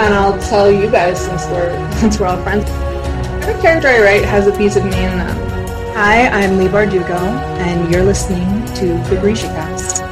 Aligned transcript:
and 0.00 0.12
I'll 0.12 0.40
tell 0.42 0.70
you 0.70 0.90
guys 0.90 1.24
since 1.24 1.46
we're 1.46 1.92
since 2.00 2.18
we're 2.18 2.26
all 2.26 2.42
friends. 2.42 2.64
Every 3.44 3.60
character 3.62 3.88
I 3.88 4.00
write 4.00 4.24
has 4.24 4.46
a 4.46 4.56
piece 4.56 4.76
of 4.76 4.84
me 4.84 4.90
in 4.90 5.16
them. 5.18 5.36
Hi, 5.94 6.26
I'm 6.26 6.58
Leigh 6.58 6.66
Bardugo, 6.66 7.16
and 7.16 7.92
you're 7.92 8.02
listening 8.02 8.64
to 8.74 8.86
the 9.08 9.16
Grisha 9.20 9.46
Cast. 9.48 10.02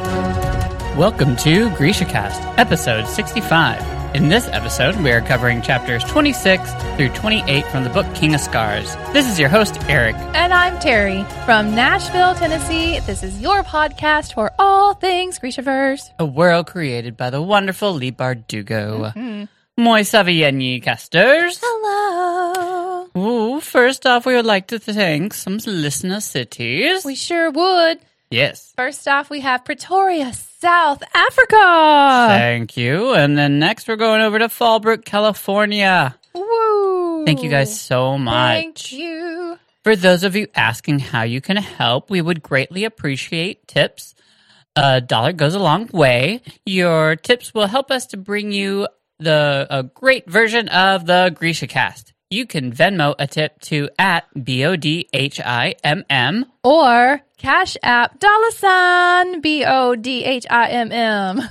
Welcome 0.96 1.34
to 1.36 1.70
GrishaCast, 1.70 2.58
episode 2.58 3.08
65. 3.08 4.14
In 4.14 4.28
this 4.28 4.46
episode, 4.48 4.94
we 4.96 5.10
are 5.10 5.22
covering 5.22 5.62
chapters 5.62 6.04
26 6.04 6.70
through 6.96 7.08
28 7.08 7.64
from 7.66 7.82
the 7.82 7.90
book 7.90 8.06
King 8.14 8.34
of 8.34 8.40
Scars. 8.42 8.94
This 9.14 9.26
is 9.26 9.40
your 9.40 9.48
host, 9.48 9.78
Eric. 9.88 10.14
And 10.34 10.52
I'm 10.52 10.78
Terry 10.78 11.24
from 11.46 11.74
Nashville, 11.74 12.34
Tennessee. 12.34 13.00
This 13.00 13.22
is 13.22 13.40
your 13.40 13.62
podcast 13.62 14.34
for 14.34 14.52
all 14.58 14.92
things 14.92 15.38
Grishaverse. 15.38 16.12
A 16.18 16.26
world 16.26 16.66
created 16.66 17.16
by 17.16 17.30
the 17.30 17.40
wonderful 17.40 17.94
Leigh 17.94 18.12
Bardugo. 18.12 19.14
Mm-hmm. 19.14 19.44
Moi 19.78 20.02
soverenyi 20.02 20.82
casters. 20.82 21.58
Hello. 21.62 23.08
Ooh, 23.16 23.60
first 23.60 24.06
off, 24.06 24.26
we 24.26 24.34
would 24.34 24.46
like 24.46 24.68
to 24.68 24.78
thank 24.78 25.32
some 25.34 25.58
listener 25.66 26.20
cities. 26.20 27.04
We 27.04 27.14
sure 27.14 27.50
would. 27.50 27.98
yes. 28.30 28.72
First 28.76 29.06
off, 29.08 29.30
we 29.30 29.40
have 29.40 29.64
Pretoria, 29.64 30.32
South 30.60 31.02
Africa. 31.14 32.26
Thank 32.28 32.76
you. 32.76 33.14
And 33.14 33.36
then 33.36 33.58
next, 33.58 33.88
we're 33.88 33.96
going 33.96 34.20
over 34.22 34.38
to 34.38 34.48
Fallbrook, 34.48 35.04
California. 35.04 36.16
Woo. 36.34 37.24
Thank 37.24 37.42
you 37.42 37.50
guys 37.50 37.78
so 37.78 38.18
much. 38.18 38.54
Thank 38.62 38.92
you. 38.92 39.58
For 39.84 39.96
those 39.96 40.22
of 40.22 40.36
you 40.36 40.46
asking 40.54 41.00
how 41.00 41.22
you 41.22 41.40
can 41.40 41.56
help, 41.56 42.08
we 42.10 42.20
would 42.20 42.42
greatly 42.42 42.84
appreciate 42.84 43.66
tips. 43.66 44.14
A 44.76 45.00
dollar 45.00 45.32
goes 45.32 45.54
a 45.54 45.58
long 45.58 45.88
way. 45.92 46.40
Your 46.64 47.16
tips 47.16 47.52
will 47.52 47.66
help 47.66 47.90
us 47.90 48.06
to 48.08 48.16
bring 48.16 48.52
you 48.52 48.86
the 49.22 49.66
a 49.70 49.82
great 49.82 50.28
version 50.28 50.68
of 50.68 51.06
the 51.06 51.32
Grisha 51.34 51.66
cast. 51.66 52.12
You 52.30 52.46
can 52.46 52.72
Venmo 52.72 53.14
a 53.18 53.26
tip 53.26 53.60
to 53.62 53.90
at 53.98 54.24
B 54.42 54.64
O 54.64 54.74
D 54.74 55.08
H 55.12 55.38
I 55.38 55.74
M 55.84 56.04
M. 56.08 56.46
Or 56.64 57.20
Cash 57.36 57.76
App 57.82 58.18
dollar 58.18 58.50
sign 58.52 59.40
B 59.40 59.64
O 59.66 59.94
D 59.94 60.24
H 60.24 60.46
I 60.48 60.68
M 60.68 60.92
M. 60.92 61.42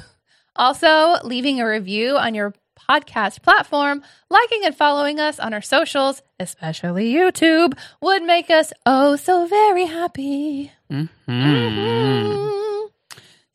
Also, 0.56 1.16
leaving 1.24 1.62
a 1.62 1.68
review 1.68 2.18
on 2.18 2.34
your 2.34 2.54
podcast 2.90 3.42
platform, 3.42 4.04
liking 4.30 4.62
and 4.66 4.76
following 4.76 5.20
us 5.20 5.40
on 5.40 5.54
our 5.54 5.62
socials, 5.62 6.22
especially 6.40 7.14
YouTube, 7.14 7.78
would 8.02 8.24
make 8.24 8.50
us 8.50 8.74
oh 8.86 9.16
so 9.16 9.46
very 9.48 9.86
happy. 9.86 10.72
Hmm. 10.90 11.06
Mm. 11.28 12.90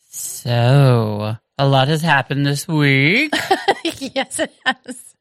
So, 0.09 1.37
a 1.59 1.69
lot 1.69 1.89
has 1.89 2.03
happened 2.03 2.47
this 2.47 2.67
week. 2.69 3.33
yes, 4.15 4.39
it 4.39 4.53
has. 4.65 5.15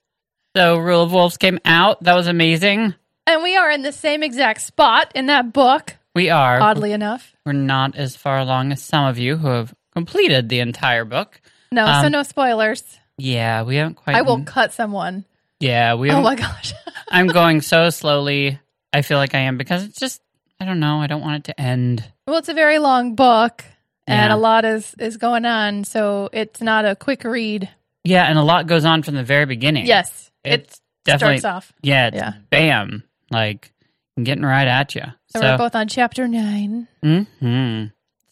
so, 0.55 0.77
Rule 0.77 1.03
of 1.03 1.11
Wolves 1.11 1.37
came 1.37 1.59
out. 1.65 2.03
That 2.03 2.15
was 2.15 2.27
amazing. 2.27 2.93
And 3.27 3.43
we 3.43 3.55
are 3.57 3.71
in 3.71 3.81
the 3.81 3.91
same 3.91 4.21
exact 4.23 4.61
spot 4.61 5.11
in 5.15 5.25
that 5.27 5.51
book, 5.53 5.95
We 6.13 6.29
are. 6.29 6.59
oddly 6.61 6.91
enough. 6.91 7.35
We're 7.45 7.53
not 7.53 7.95
as 7.95 8.15
far 8.15 8.39
along 8.39 8.71
as 8.71 8.81
some 8.83 9.05
of 9.05 9.17
you 9.17 9.37
who 9.37 9.47
have 9.47 9.73
completed 9.93 10.49
the 10.49 10.59
entire 10.59 11.05
book. 11.05 11.39
No, 11.71 11.85
so 11.85 11.91
Um, 12.05 12.11
no 12.11 12.23
spoilers. 12.23 12.83
Yeah, 13.17 13.63
we 13.63 13.77
haven't 13.77 13.95
quite. 13.95 14.15
I 14.15 14.21
will 14.21 14.43
cut 14.43 14.73
someone. 14.73 15.25
Yeah, 15.59 15.95
we. 15.95 16.11
Oh 16.11 16.21
my 16.21 16.35
gosh. 16.35 16.73
I'm 17.09 17.27
going 17.27 17.61
so 17.61 17.89
slowly. 17.89 18.59
I 18.93 19.01
feel 19.01 19.17
like 19.17 19.33
I 19.33 19.39
am 19.39 19.57
because 19.57 19.83
it's 19.83 19.97
just. 19.99 20.21
I 20.59 20.65
don't 20.65 20.79
know. 20.79 20.99
I 21.01 21.07
don't 21.07 21.21
want 21.21 21.37
it 21.37 21.43
to 21.51 21.59
end. 21.61 22.03
well, 22.27 22.37
it's 22.37 22.47
a 22.49 22.53
very 22.53 22.79
long 22.79 23.15
book 23.15 23.63
and 24.07 24.29
Yeah. 24.29 24.35
a 24.35 24.37
lot 24.37 24.63
is 24.65 24.95
is 24.99 25.17
going 25.17 25.45
on, 25.45 25.83
so 25.83 26.29
it's 26.31 26.61
not 26.61 26.85
a 26.85 26.95
quick 26.95 27.23
read. 27.23 27.69
Yeah, 28.05 28.23
and 28.25 28.37
a 28.39 28.43
lot 28.43 28.67
goes 28.67 28.85
on 28.85 29.03
from 29.03 29.15
the 29.15 29.23
very 29.23 29.45
beginning. 29.45 29.85
Yes, 29.85 30.31
it's 30.43 30.75
it 30.75 30.79
definitely. 31.05 31.39
starts 31.39 31.67
off. 31.67 31.73
Yeah, 31.81 32.11
Yeah. 32.13 32.33
bam, 32.49 33.03
like 33.31 33.73
getting 34.21 34.45
right 34.45 34.67
at 34.67 34.95
you. 34.95 35.03
So, 35.27 35.41
we're 35.41 35.57
both 35.57 35.75
on 35.75 35.87
chapter 35.87 36.27
nine. 36.27 36.87
hmm 37.03 37.85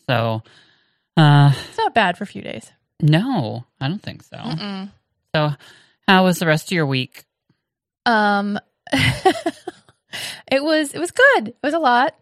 So, 0.07 0.43
uh, 1.17 1.51
It's 1.69 1.77
not 1.77 1.93
bad 1.93 2.17
for 2.17 2.23
a 2.23 2.27
few 2.27 2.41
days. 2.41 2.71
no, 3.01 3.65
I 3.81 3.87
don't 3.89 4.01
think 4.01 4.23
so. 4.23 4.37
Mm-mm. 4.37 4.89
So, 5.35 5.51
how 6.07 6.23
was 6.23 6.39
the 6.39 6.45
rest 6.47 6.67
of 6.67 6.71
your 6.71 6.85
week? 6.85 7.25
Um, 8.05 8.59
it 10.51 10.63
was 10.63 10.93
it 10.93 10.99
was 10.99 11.11
good. 11.11 11.49
It 11.49 11.57
was 11.63 11.73
a 11.73 11.79
lot. 11.79 12.15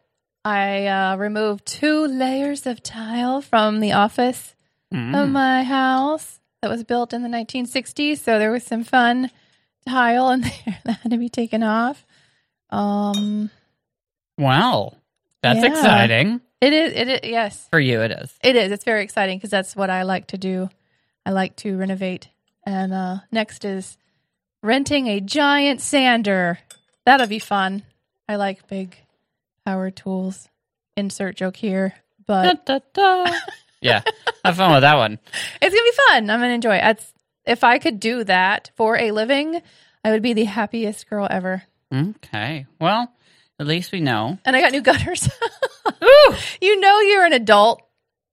I 0.43 0.87
uh, 0.87 1.15
removed 1.17 1.65
two 1.65 2.05
layers 2.07 2.65
of 2.65 2.81
tile 2.81 3.41
from 3.41 3.79
the 3.79 3.91
office 3.93 4.55
Mm. 4.93 5.23
of 5.23 5.29
my 5.29 5.63
house 5.63 6.40
that 6.61 6.69
was 6.69 6.83
built 6.83 7.13
in 7.13 7.23
the 7.23 7.29
1960s. 7.29 8.19
So 8.19 8.37
there 8.39 8.51
was 8.51 8.63
some 8.63 8.83
fun 8.83 9.29
tile 9.87 10.29
in 10.31 10.41
there 10.65 10.79
that 10.85 10.99
had 11.01 11.11
to 11.11 11.17
be 11.17 11.29
taken 11.29 11.63
off. 11.63 12.05
Um, 12.69 13.49
Wow, 14.37 14.93
that's 15.43 15.59
Yeah. 15.59 15.67
exciting 15.67 16.41
it 16.61 16.73
is. 16.73 16.93
It 16.93 17.07
is. 17.07 17.19
Yes, 17.23 17.67
for 17.71 17.79
you. 17.79 18.01
It 18.01 18.11
is. 18.11 18.37
it 18.43 18.55
is. 18.55 18.71
It's 18.71 18.83
very 18.83 19.01
exciting 19.03 19.37
because 19.39 19.49
that's 19.49 19.75
what 19.75 19.89
I 19.89 20.03
like 20.03 20.27
to 20.27 20.37
do. 20.37 20.69
I 21.25 21.31
like 21.31 21.55
to 21.57 21.75
renovate. 21.75 22.29
And 22.63 22.93
uh, 22.93 23.17
next 23.31 23.65
is 23.65 23.97
renting 24.61 25.07
a 25.07 25.19
giant 25.19 25.81
sander. 25.81 26.59
That'll 27.03 27.25
be 27.25 27.39
fun. 27.39 27.81
I 28.29 28.35
like 28.35 28.67
big 28.67 28.95
power 29.65 29.89
tools. 29.89 30.49
Insert 30.95 31.35
joke 31.37 31.55
here, 31.55 31.95
but 32.27 32.63
Da, 32.65 32.79
da, 32.93 33.25
da. 33.25 33.33
yeah, 33.81 34.01
have 34.45 34.57
fun 34.57 34.71
with 34.73 34.81
that 34.81 34.95
one. 34.95 35.19
it's 35.61 35.75
gonna 35.75 35.83
be 35.83 35.97
fun. 36.07 36.29
I'm 36.29 36.39
gonna 36.39 36.53
enjoy 36.53 36.75
it. 36.77 37.05
If 37.45 37.63
I 37.63 37.79
could 37.79 37.99
do 37.99 38.23
that 38.25 38.71
for 38.75 38.97
a 38.97 39.11
living, 39.11 39.61
I 40.03 40.11
would 40.11 40.21
be 40.21 40.33
the 40.33 40.43
happiest 40.45 41.09
girl 41.09 41.27
ever. 41.29 41.63
Okay. 41.93 42.65
Well, 42.79 43.11
at 43.59 43.67
least 43.67 43.91
we 43.91 43.99
know. 43.99 44.37
And 44.45 44.55
I 44.55 44.61
got 44.61 44.71
new 44.71 44.81
gutters. 44.81 45.27
Ooh. 46.03 46.33
you 46.61 46.79
know 46.79 46.99
you're 47.01 47.25
an 47.25 47.33
adult 47.33 47.81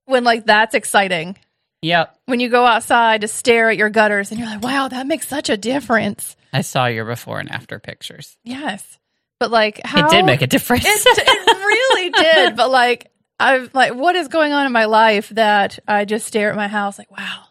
when 0.04 0.24
like 0.24 0.46
that's 0.46 0.74
exciting. 0.74 1.36
Yep. 1.82 2.16
When 2.26 2.40
you 2.40 2.48
go 2.48 2.66
outside 2.66 3.20
to 3.22 3.28
stare 3.28 3.70
at 3.70 3.76
your 3.76 3.88
gutters 3.90 4.30
and 4.30 4.40
you're 4.40 4.48
like, 4.48 4.62
wow, 4.62 4.88
that 4.88 5.06
makes 5.06 5.28
such 5.28 5.48
a 5.48 5.56
difference. 5.56 6.36
I 6.52 6.62
saw 6.62 6.86
your 6.86 7.04
before 7.04 7.38
and 7.40 7.50
after 7.50 7.78
pictures. 7.78 8.36
Yes. 8.44 8.98
But 9.38 9.50
like 9.50 9.80
how 9.84 10.06
It 10.06 10.10
did 10.10 10.24
make 10.24 10.42
a 10.42 10.46
difference. 10.48 10.84
it, 10.86 11.02
it 11.06 11.56
really 11.56 12.10
did. 12.16 12.56
But 12.56 12.70
like 12.70 13.10
I've 13.40 13.72
like 13.74 13.94
what 13.94 14.16
is 14.16 14.28
going 14.28 14.52
on 14.52 14.66
in 14.66 14.72
my 14.72 14.86
life 14.86 15.28
that 15.30 15.78
I 15.86 16.04
just 16.04 16.26
stare 16.26 16.50
at 16.50 16.56
my 16.56 16.68
house 16.68 16.98
like, 16.98 17.10
wow, 17.10 17.44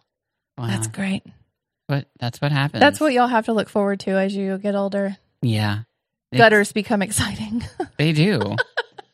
wow. 0.58 0.68
that's 0.68 0.88
great. 0.88 1.24
what 1.88 2.08
that's 2.20 2.42
what 2.42 2.52
happens. 2.52 2.81
That's 2.81 3.00
what 3.00 3.14
y'all 3.14 3.28
have 3.28 3.46
to 3.46 3.53
look 3.53 3.70
forward 3.70 4.00
to 4.02 4.12
as 4.12 4.36
you 4.36 4.58
get 4.58 4.75
older. 4.75 5.18
Yeah. 5.42 5.81
It's- 6.31 6.38
Gutters 6.40 6.72
become 6.74 7.02
exciting. 7.02 7.64
They 7.98 8.12
do. 8.12 8.56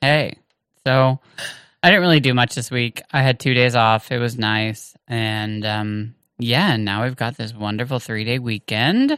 hey. 0.02 0.36
So 0.86 1.20
I 1.82 1.90
didn't 1.90 2.02
really 2.02 2.20
do 2.20 2.34
much 2.34 2.54
this 2.56 2.70
week. 2.70 3.02
I 3.12 3.22
had 3.22 3.40
two 3.40 3.54
days 3.54 3.76
off. 3.76 4.12
It 4.12 4.20
was 4.20 4.38
nice. 4.38 4.94
And 5.08 5.66
um 5.66 6.16
yeah, 6.40 6.74
and 6.74 6.84
now 6.84 7.04
we've 7.04 7.16
got 7.16 7.38
this 7.38 7.54
wonderful 7.54 8.00
three 8.00 8.24
day 8.26 8.40
weekend. 8.40 9.18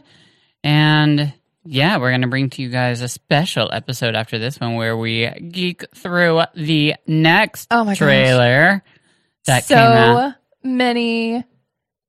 And 0.62 1.32
yeah, 1.66 1.98
we're 1.98 2.10
gonna 2.10 2.28
bring 2.28 2.50
to 2.50 2.62
you 2.62 2.68
guys 2.68 3.00
a 3.02 3.08
special 3.08 3.70
episode 3.72 4.14
after 4.14 4.38
this 4.38 4.58
one 4.60 4.74
where 4.76 4.96
we 4.96 5.28
geek 5.28 5.84
through 5.94 6.42
the 6.54 6.94
next 7.06 7.66
Oh 7.70 7.84
my 7.84 7.92
gosh. 7.92 7.98
trailer 7.98 8.82
that 9.46 9.64
so 9.64 9.74
came 9.74 9.84
out. 9.84 10.34
many 10.62 11.44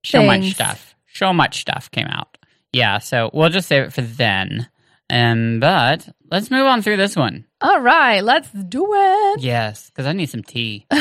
so 0.03 0.23
much 0.23 0.53
stuff. 0.53 0.95
So 1.13 1.33
much 1.33 1.61
stuff 1.61 1.89
came 1.91 2.07
out. 2.07 2.37
Yeah, 2.71 2.99
so 2.99 3.29
we'll 3.33 3.49
just 3.49 3.67
save 3.67 3.83
it 3.85 3.93
for 3.93 4.01
then. 4.01 4.69
Um, 5.09 5.59
but 5.59 6.07
let's 6.29 6.51
move 6.51 6.65
on 6.67 6.81
through 6.81 6.97
this 6.97 7.15
one. 7.15 7.45
All 7.61 7.79
right, 7.81 8.21
let's 8.21 8.49
do 8.51 8.87
it. 8.93 9.41
Yes, 9.41 9.87
because 9.89 10.05
I 10.05 10.13
need 10.13 10.29
some 10.29 10.43
tea. 10.43 10.85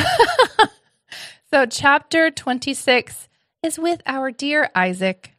So, 1.49 1.65
chapter 1.65 2.29
26 2.29 3.29
is 3.63 3.79
with 3.79 4.01
our 4.05 4.31
dear 4.31 4.69
Isaac. 4.75 5.31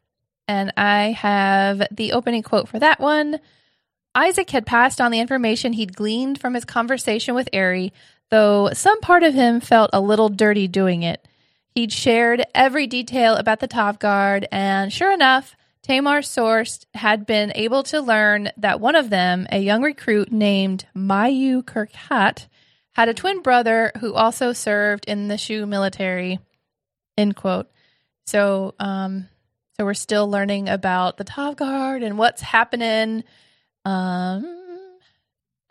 And 0.49 0.73
I 0.77 1.13
have 1.13 1.83
the 1.91 2.13
opening 2.13 2.43
quote 2.43 2.69
for 2.69 2.79
that 2.79 2.99
one. 2.99 3.39
Isaac 4.15 4.51
had 4.51 4.67
passed 4.67 5.01
on 5.01 5.13
the 5.13 5.21
information 5.21 5.75
he'd 5.75 5.95
gleaned 5.95 6.41
from 6.41 6.55
his 6.55 6.65
conversation 6.65 7.35
with 7.35 7.51
Ehri, 7.53 7.93
though 8.31 8.71
some 8.73 9.01
part 9.01 9.23
of 9.23 9.35
him 9.35 9.61
felt 9.61 9.91
a 9.93 10.01
little 10.01 10.31
dirty 10.31 10.67
doing 10.67 11.03
it. 11.03 11.29
He'd 11.75 11.93
shared 11.93 12.45
every 12.55 12.87
detail 12.87 13.37
about 13.37 13.61
the 13.61 13.69
Tavgharad, 13.69 14.47
and 14.51 14.93
sure 14.93 15.13
enough, 15.13 15.55
Tamar 15.83 16.23
Sourced 16.23 16.87
had 16.95 17.25
been 17.27 17.53
able 17.55 17.83
to 17.85 18.01
learn 18.01 18.51
that 18.57 18.81
one 18.81 18.97
of 18.97 19.11
them, 19.11 19.47
a 19.53 19.59
young 19.59 19.83
recruit 19.83 20.33
named 20.33 20.87
Mayu 20.97 21.65
Kir-Kaat, 21.65 22.49
had 22.93 23.09
a 23.09 23.15
twin 23.15 23.43
brother 23.43 23.93
who 24.01 24.15
also 24.15 24.53
served 24.53 25.05
in 25.05 25.29
the 25.29 25.39
Shu 25.39 25.67
military. 25.67 26.41
End 27.17 27.37
quote. 27.37 27.71
So, 28.27 28.75
um, 28.81 29.29
so 29.79 29.85
we're 29.85 29.95
still 29.95 30.29
learning 30.29 30.69
about 30.69 31.19
the 31.19 31.25
Tavgharad 31.25 32.05
and 32.05 32.19
what's 32.19 32.43
happening. 32.43 33.23
Um, 33.85 34.57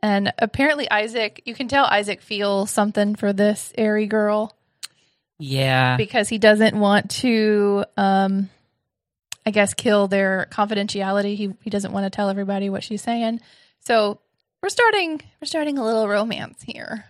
and 0.01 0.31
apparently 0.39 0.89
Isaac, 0.89 1.41
you 1.45 1.53
can 1.53 1.67
tell 1.67 1.83
Isaac 1.85 2.21
feels 2.21 2.71
something 2.71 3.15
for 3.15 3.33
this 3.33 3.73
airy 3.77 4.07
girl 4.07 4.55
Yeah. 5.39 5.97
because 5.97 6.29
he 6.29 6.37
doesn't 6.37 6.79
want 6.79 7.11
to 7.21 7.83
um 7.97 8.49
I 9.45 9.51
guess, 9.51 9.73
kill 9.73 10.09
their 10.09 10.47
confidentiality. 10.51 11.35
He 11.35 11.53
he 11.61 11.69
doesn't 11.69 11.91
want 11.93 12.05
to 12.05 12.09
tell 12.09 12.29
everybody 12.29 12.69
what 12.69 12.83
she's 12.83 13.01
saying. 13.01 13.39
So 13.81 14.19
we're 14.61 14.69
starting 14.69 15.21
we're 15.41 15.45
starting 15.45 15.77
a 15.77 15.83
little 15.85 16.07
romance 16.07 16.61
here. 16.63 17.05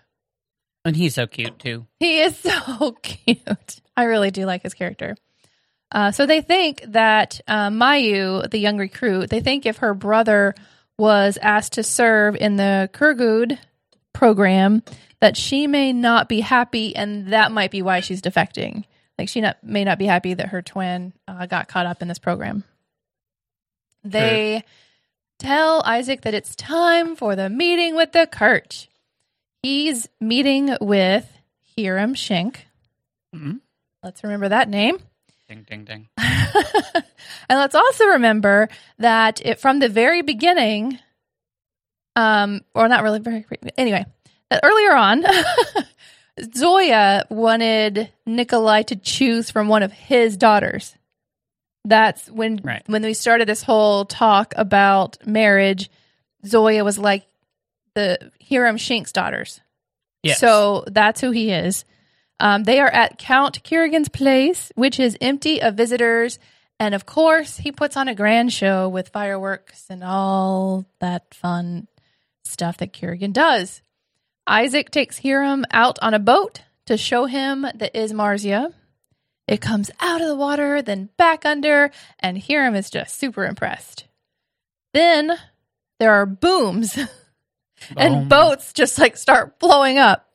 And 0.85 0.95
he's 0.95 1.15
so 1.15 1.27
cute 1.27 1.59
too. 1.59 1.85
He 1.99 2.19
is 2.21 2.35
so 2.39 2.91
cute. 3.03 3.81
I 3.95 4.03
really 4.05 4.31
do 4.31 4.45
like 4.45 4.63
his 4.63 4.73
character. 4.75 5.15
Uh, 5.91 6.11
so 6.11 6.25
they 6.25 6.41
think 6.41 6.83
that 6.87 7.39
uh, 7.47 7.69
Mayu, 7.69 8.49
the 8.49 8.57
young 8.59 8.77
recruit, 8.77 9.29
they 9.29 9.39
think 9.39 9.65
if 9.65 9.77
her 9.77 9.93
brother 9.93 10.53
was 10.97 11.37
asked 11.41 11.73
to 11.73 11.83
serve 11.83 12.35
in 12.35 12.57
the 12.57 12.89
khergud 12.93 13.57
program, 14.13 14.83
that 15.21 15.37
she 15.37 15.67
may 15.67 15.93
not 15.93 16.27
be 16.27 16.41
happy, 16.41 16.95
and 16.95 17.27
that 17.33 17.51
might 17.51 17.71
be 17.71 17.81
why 17.81 18.01
she's 18.01 18.21
defecting. 18.21 18.83
Like 19.17 19.29
she 19.29 19.41
not, 19.41 19.57
may 19.63 19.83
not 19.83 19.97
be 19.97 20.05
happy 20.05 20.33
that 20.33 20.49
her 20.49 20.61
twin 20.61 21.13
uh, 21.27 21.45
got 21.45 21.67
caught 21.67 21.85
up 21.85 22.01
in 22.01 22.07
this 22.07 22.19
program. 22.19 22.63
They 24.03 24.63
tell 25.39 25.81
Isaac 25.85 26.21
that 26.21 26.33
it's 26.33 26.55
time 26.55 27.15
for 27.15 27.35
the 27.35 27.49
meeting 27.49 27.95
with 27.95 28.11
the 28.11 28.27
Kerch. 28.31 28.87
He's 29.63 30.07
meeting 30.21 30.75
with 30.79 31.27
Hiram 31.75 32.13
Schenck. 32.13 32.67
Mhm. 33.35 33.59
Let's 34.03 34.23
remember 34.23 34.49
that 34.49 34.69
name. 34.69 34.99
Ding, 35.49 35.65
ding, 35.69 35.85
ding. 35.85 36.09
and 36.17 37.57
let's 37.57 37.75
also 37.75 38.05
remember 38.07 38.67
that 38.99 39.41
it, 39.45 39.59
from 39.59 39.79
the 39.79 39.87
very 39.87 40.21
beginning, 40.21 40.99
um, 42.17 42.61
or 42.73 42.87
not 42.89 43.03
really 43.03 43.19
very, 43.19 43.45
anyway, 43.77 44.05
earlier 44.61 44.93
on, 44.93 45.23
Zoya 46.53 47.25
wanted 47.29 48.11
Nikolai 48.25 48.83
to 48.83 48.95
choose 48.97 49.49
from 49.49 49.69
one 49.69 49.83
of 49.83 49.91
his 49.93 50.35
daughters. 50.35 50.95
That's 51.85 52.29
when 52.29 52.57
Right. 52.63 52.83
when 52.87 53.01
we 53.03 53.13
started 53.13 53.47
this 53.47 53.63
whole 53.63 54.03
talk 54.03 54.53
about 54.57 55.25
marriage. 55.25 55.89
Zoya 56.45 56.83
was 56.83 56.99
like 56.99 57.25
the 57.95 58.31
Hiram 58.47 58.77
Schenck's 58.77 59.13
daughters. 59.13 59.61
Yes. 60.23 60.39
So 60.39 60.83
that's 60.87 61.21
who 61.21 61.31
he 61.31 61.51
is. 61.51 61.85
Um, 62.39 62.63
they 62.63 62.79
are 62.79 62.89
at 62.89 63.17
Count 63.17 63.63
Kirigin's 63.63 64.09
place, 64.09 64.71
which 64.75 64.99
is 64.99 65.17
empty 65.21 65.61
of 65.61 65.75
visitors. 65.75 66.39
And 66.79 66.93
of 66.93 67.05
course, 67.05 67.57
he 67.57 67.71
puts 67.71 67.97
on 67.97 68.07
a 68.07 68.15
grand 68.15 68.53
show 68.53 68.87
with 68.87 69.09
fireworks 69.09 69.85
and 69.89 70.03
all 70.03 70.85
that 70.99 71.33
fun 71.33 71.87
stuff 72.45 72.77
that 72.77 72.93
Kerrigan 72.93 73.31
does. 73.31 73.81
Isaac 74.45 74.91
takes 74.91 75.19
Hiram 75.19 75.65
out 75.71 75.97
on 76.01 76.13
a 76.13 76.19
boat 76.19 76.61
to 76.85 76.97
show 76.97 77.25
him 77.25 77.61
the 77.61 77.91
Izmars'ya. 77.93 78.73
It 79.47 79.61
comes 79.61 79.89
out 79.99 80.21
of 80.21 80.27
the 80.27 80.35
water, 80.35 80.81
then 80.81 81.09
back 81.17 81.45
under, 81.45 81.91
and 82.19 82.41
Hiram 82.41 82.75
is 82.75 82.89
just 82.89 83.17
super 83.17 83.45
impressed. 83.45 84.05
Then 84.93 85.37
there 85.99 86.13
are 86.13 86.25
booms 86.25 86.97
and 87.97 88.29
boats 88.29 88.73
just 88.73 88.99
like 88.99 89.17
start 89.17 89.59
blowing 89.59 89.97
up. 89.97 90.26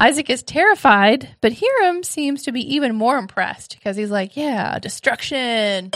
Isaac 0.00 0.30
is 0.30 0.42
terrified, 0.42 1.36
but 1.42 1.52
Hiram 1.52 2.02
seems 2.02 2.44
to 2.44 2.52
be 2.52 2.74
even 2.74 2.94
more 2.94 3.18
impressed 3.18 3.76
because 3.76 3.98
he's 3.98 4.10
like, 4.10 4.34
yeah, 4.34 4.78
destruction. 4.78 5.90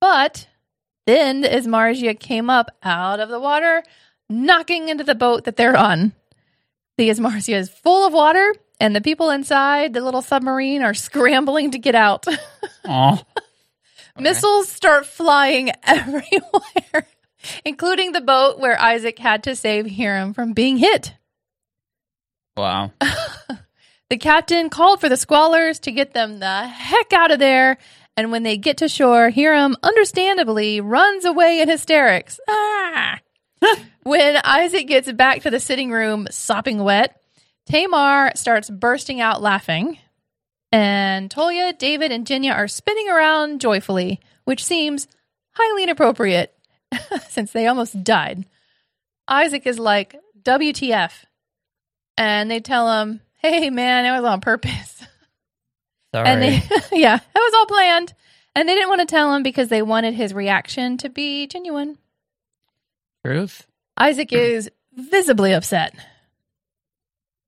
But 0.00 0.48
then 1.06 1.42
the 1.42 1.48
Izmars'ya 1.48 2.18
came 2.18 2.48
up 2.48 2.70
out 2.82 3.20
of 3.20 3.28
the 3.28 3.38
water, 3.38 3.82
knocking 4.30 4.88
into 4.88 5.04
the 5.04 5.14
boat 5.14 5.44
that 5.44 5.56
they're 5.56 5.76
on. 5.76 6.12
The 6.96 7.10
Izmars'ya 7.10 7.56
is 7.56 7.68
full 7.68 8.06
of 8.06 8.14
water, 8.14 8.54
and 8.80 8.96
the 8.96 9.02
people 9.02 9.28
inside 9.28 9.92
the 9.92 10.00
little 10.00 10.22
submarine 10.22 10.82
are 10.82 10.94
scrambling 11.08 11.72
to 11.72 11.78
get 11.78 11.94
out. 11.94 12.26
Aw. 12.86 13.22
Missiles 14.18 14.70
start 14.70 15.04
flying 15.04 15.70
everywhere, 15.84 17.06
including 17.62 18.12
the 18.12 18.22
boat 18.22 18.58
where 18.58 18.80
Isaac 18.80 19.18
had 19.18 19.42
to 19.42 19.54
save 19.54 19.86
Hiram 19.86 20.32
from 20.32 20.54
being 20.54 20.78
hit. 20.78 21.12
Wow. 22.60 22.92
The 24.10 24.18
captain 24.18 24.70
called 24.70 25.00
for 25.00 25.08
the 25.08 25.14
squallers 25.14 25.80
to 25.82 25.92
get 25.92 26.14
them 26.14 26.40
the 26.40 26.66
heck 26.66 27.12
out 27.12 27.30
of 27.30 27.38
there. 27.38 27.78
And 28.16 28.32
when 28.32 28.42
they 28.42 28.56
get 28.56 28.78
to 28.78 28.88
shore, 28.88 29.30
Hiram 29.30 29.76
understandably 29.84 30.80
runs 30.80 31.24
away 31.24 31.60
in 31.60 31.68
hysterics. 31.68 32.40
Ah! 32.48 33.20
when 34.02 34.36
Isaac 34.42 34.88
gets 34.88 35.10
back 35.12 35.42
to 35.42 35.50
the 35.50 35.60
sitting 35.60 35.92
room 35.92 36.26
sopping 36.28 36.82
wet, 36.82 37.22
Tamar 37.66 38.32
starts 38.34 38.68
bursting 38.68 39.20
out 39.20 39.40
laughing. 39.40 39.96
And 40.72 41.30
Tolya, 41.30 41.74
David, 41.74 42.10
and 42.10 42.26
Genya 42.26 42.52
are 42.52 42.66
spinning 42.66 43.08
around 43.08 43.60
joyfully, 43.60 44.18
which 44.44 44.64
seems 44.64 45.06
highly 45.52 45.84
inappropriate 45.84 46.52
since 47.28 47.52
they 47.52 47.68
almost 47.68 48.02
died. 48.02 48.44
Isaac 49.28 49.68
is 49.68 49.78
like, 49.78 50.16
WTF. 50.42 51.26
And 52.20 52.50
they 52.50 52.60
tell 52.60 53.00
him, 53.00 53.22
hey, 53.38 53.70
man, 53.70 54.04
it 54.04 54.10
was 54.10 54.30
on 54.30 54.42
purpose. 54.42 55.02
Sorry. 56.14 56.28
And 56.28 56.42
they, 56.42 56.62
yeah, 56.92 57.16
that 57.16 57.34
was 57.34 57.54
all 57.56 57.64
planned. 57.64 58.12
And 58.54 58.68
they 58.68 58.74
didn't 58.74 58.90
want 58.90 59.00
to 59.00 59.06
tell 59.06 59.34
him 59.34 59.42
because 59.42 59.68
they 59.70 59.80
wanted 59.80 60.12
his 60.12 60.34
reaction 60.34 60.98
to 60.98 61.08
be 61.08 61.46
genuine. 61.46 61.96
Truth. 63.24 63.66
Isaac 63.96 64.32
is 64.34 64.70
visibly 64.92 65.54
upset 65.54 65.94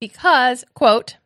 because, 0.01 0.65
quote, 0.73 1.17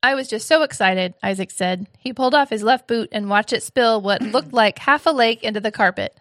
I 0.00 0.14
was 0.14 0.28
just 0.28 0.46
so 0.46 0.62
excited, 0.62 1.14
Isaac 1.24 1.50
said. 1.50 1.88
He 1.98 2.12
pulled 2.12 2.36
off 2.36 2.50
his 2.50 2.62
left 2.62 2.86
boot 2.86 3.08
and 3.10 3.28
watched 3.28 3.52
it 3.52 3.64
spill 3.64 4.00
what 4.00 4.22
looked 4.32 4.52
like 4.52 4.78
half 4.78 5.06
a 5.06 5.10
lake 5.10 5.42
into 5.42 5.58
the 5.58 5.72
carpet. 5.72 6.16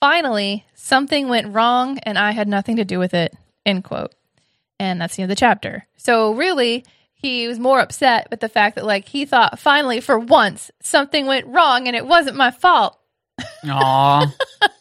Finally, 0.00 0.66
something 0.74 1.28
went 1.30 1.54
wrong 1.54 1.96
and 2.02 2.18
I 2.18 2.32
had 2.32 2.46
nothing 2.46 2.76
to 2.76 2.84
do 2.84 2.98
with 2.98 3.14
it, 3.14 3.34
end 3.64 3.84
quote. 3.84 4.12
And 4.78 5.00
that's 5.00 5.16
the 5.16 5.22
end 5.22 5.30
of 5.30 5.36
the 5.36 5.40
chapter. 5.40 5.86
So, 5.96 6.32
really, 6.32 6.84
he 7.14 7.48
was 7.48 7.58
more 7.58 7.80
upset 7.80 8.28
with 8.30 8.40
the 8.40 8.48
fact 8.48 8.76
that, 8.76 8.84
like, 8.84 9.08
he 9.08 9.24
thought 9.24 9.58
finally, 9.58 10.00
for 10.00 10.18
once, 10.18 10.70
something 10.82 11.26
went 11.26 11.46
wrong 11.46 11.86
and 11.86 11.96
it 11.96 12.06
wasn't 12.06 12.36
my 12.36 12.50
fault. 12.50 12.98
Aw. 13.64 14.26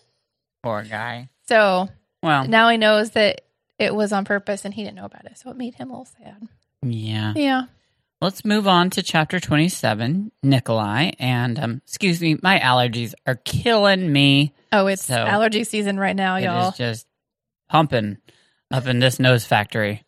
Poor 0.63 0.83
guy. 0.83 1.29
So, 1.47 1.89
Well, 2.23 2.47
now 2.47 2.69
he 2.69 2.77
knows 2.77 3.11
that 3.11 3.41
it 3.79 3.93
was 3.93 4.11
on 4.11 4.25
purpose 4.25 4.65
and 4.65 4.73
he 4.73 4.83
didn't 4.83 4.95
know 4.97 5.05
about 5.05 5.25
it. 5.25 5.37
So, 5.37 5.49
it 5.51 5.57
made 5.57 5.75
him 5.75 5.89
a 5.89 5.93
little 5.93 6.05
sad. 6.21 6.47
yeah. 6.81 7.33
Yeah. 7.35 7.63
Let's 8.21 8.45
move 8.45 8.65
on 8.67 8.89
to 8.91 9.03
chapter 9.03 9.39
27, 9.41 10.31
Nikolai. 10.41 11.11
And, 11.19 11.59
um, 11.59 11.81
excuse 11.85 12.21
me, 12.21 12.37
my 12.41 12.57
allergies 12.59 13.13
are 13.27 13.35
killing 13.35 14.11
me. 14.11 14.53
Oh, 14.71 14.87
it's 14.87 15.03
So- 15.03 15.15
allergy 15.15 15.63
season 15.65 15.99
right 15.99 16.15
now, 16.15 16.37
It 16.37 16.43
y'all. 16.43 16.69
is 16.69 16.77
just 16.77 17.07
pumping 17.69 18.17
up 18.71 18.87
in 18.87 18.99
this 18.99 19.19
nose 19.19 19.45
factory. 19.45 20.03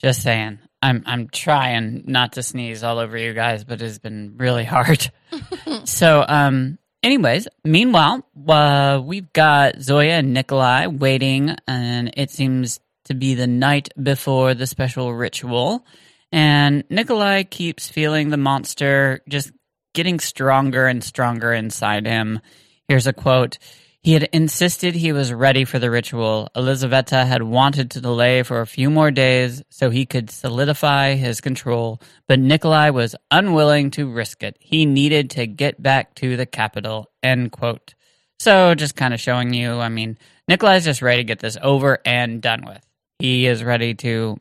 just 0.00 0.22
saying. 0.22 0.58
I'm 0.82 1.04
I'm 1.06 1.28
trying 1.28 2.04
not 2.06 2.32
to 2.32 2.42
sneeze 2.42 2.82
all 2.82 2.98
over 2.98 3.16
you 3.16 3.34
guys, 3.34 3.62
but 3.62 3.80
it's 3.80 3.98
been 3.98 4.34
really 4.36 4.64
hard. 4.64 5.10
so, 5.84 6.24
um, 6.26 6.78
anyways, 7.02 7.46
meanwhile, 7.64 8.26
uh, 8.48 9.00
we've 9.02 9.32
got 9.32 9.80
Zoya 9.80 10.14
and 10.14 10.34
Nikolai 10.34 10.88
waiting, 10.88 11.54
and 11.68 12.12
it 12.16 12.30
seems 12.30 12.80
to 13.04 13.14
be 13.14 13.34
the 13.34 13.46
night 13.46 13.90
before 14.00 14.54
the 14.54 14.66
special 14.66 15.14
ritual. 15.14 15.86
And 16.32 16.84
Nikolai 16.88 17.44
keeps 17.44 17.88
feeling 17.88 18.30
the 18.30 18.36
monster 18.36 19.20
just 19.28 19.52
getting 19.94 20.18
stronger 20.18 20.86
and 20.86 21.04
stronger 21.04 21.52
inside 21.52 22.06
him. 22.06 22.40
Here's 22.88 23.06
a 23.06 23.12
quote. 23.12 23.58
He 24.02 24.14
had 24.14 24.24
insisted 24.32 24.96
he 24.96 25.12
was 25.12 25.32
ready 25.32 25.64
for 25.64 25.78
the 25.78 25.88
ritual. 25.88 26.48
Elizaveta 26.56 27.24
had 27.24 27.44
wanted 27.44 27.92
to 27.92 28.00
delay 28.00 28.42
for 28.42 28.60
a 28.60 28.66
few 28.66 28.90
more 28.90 29.12
days 29.12 29.62
so 29.70 29.90
he 29.90 30.06
could 30.06 30.28
solidify 30.28 31.14
his 31.14 31.40
control, 31.40 32.00
but 32.26 32.40
Nikolai 32.40 32.90
was 32.90 33.14
unwilling 33.30 33.92
to 33.92 34.10
risk 34.10 34.42
it. 34.42 34.56
He 34.58 34.86
needed 34.86 35.30
to 35.30 35.46
get 35.46 35.80
back 35.80 36.16
to 36.16 36.36
the 36.36 36.46
capital. 36.46 37.12
End 37.22 37.52
quote. 37.52 37.94
So 38.40 38.74
just 38.74 38.96
kind 38.96 39.14
of 39.14 39.20
showing 39.20 39.54
you, 39.54 39.74
I 39.74 39.88
mean, 39.88 40.18
Nikolai's 40.48 40.84
just 40.84 41.00
ready 41.00 41.20
to 41.20 41.24
get 41.24 41.38
this 41.38 41.56
over 41.62 42.00
and 42.04 42.42
done 42.42 42.64
with. 42.66 42.84
He 43.20 43.46
is 43.46 43.62
ready 43.62 43.94
to 43.94 44.36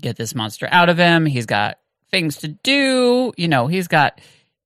get 0.00 0.16
this 0.16 0.34
monster 0.34 0.66
out 0.70 0.88
of 0.88 0.96
him. 0.96 1.26
He's 1.26 1.44
got 1.44 1.78
things 2.10 2.38
to 2.38 2.48
do. 2.48 3.34
You 3.36 3.48
know, 3.48 3.66
he's 3.66 3.86
got 3.86 4.18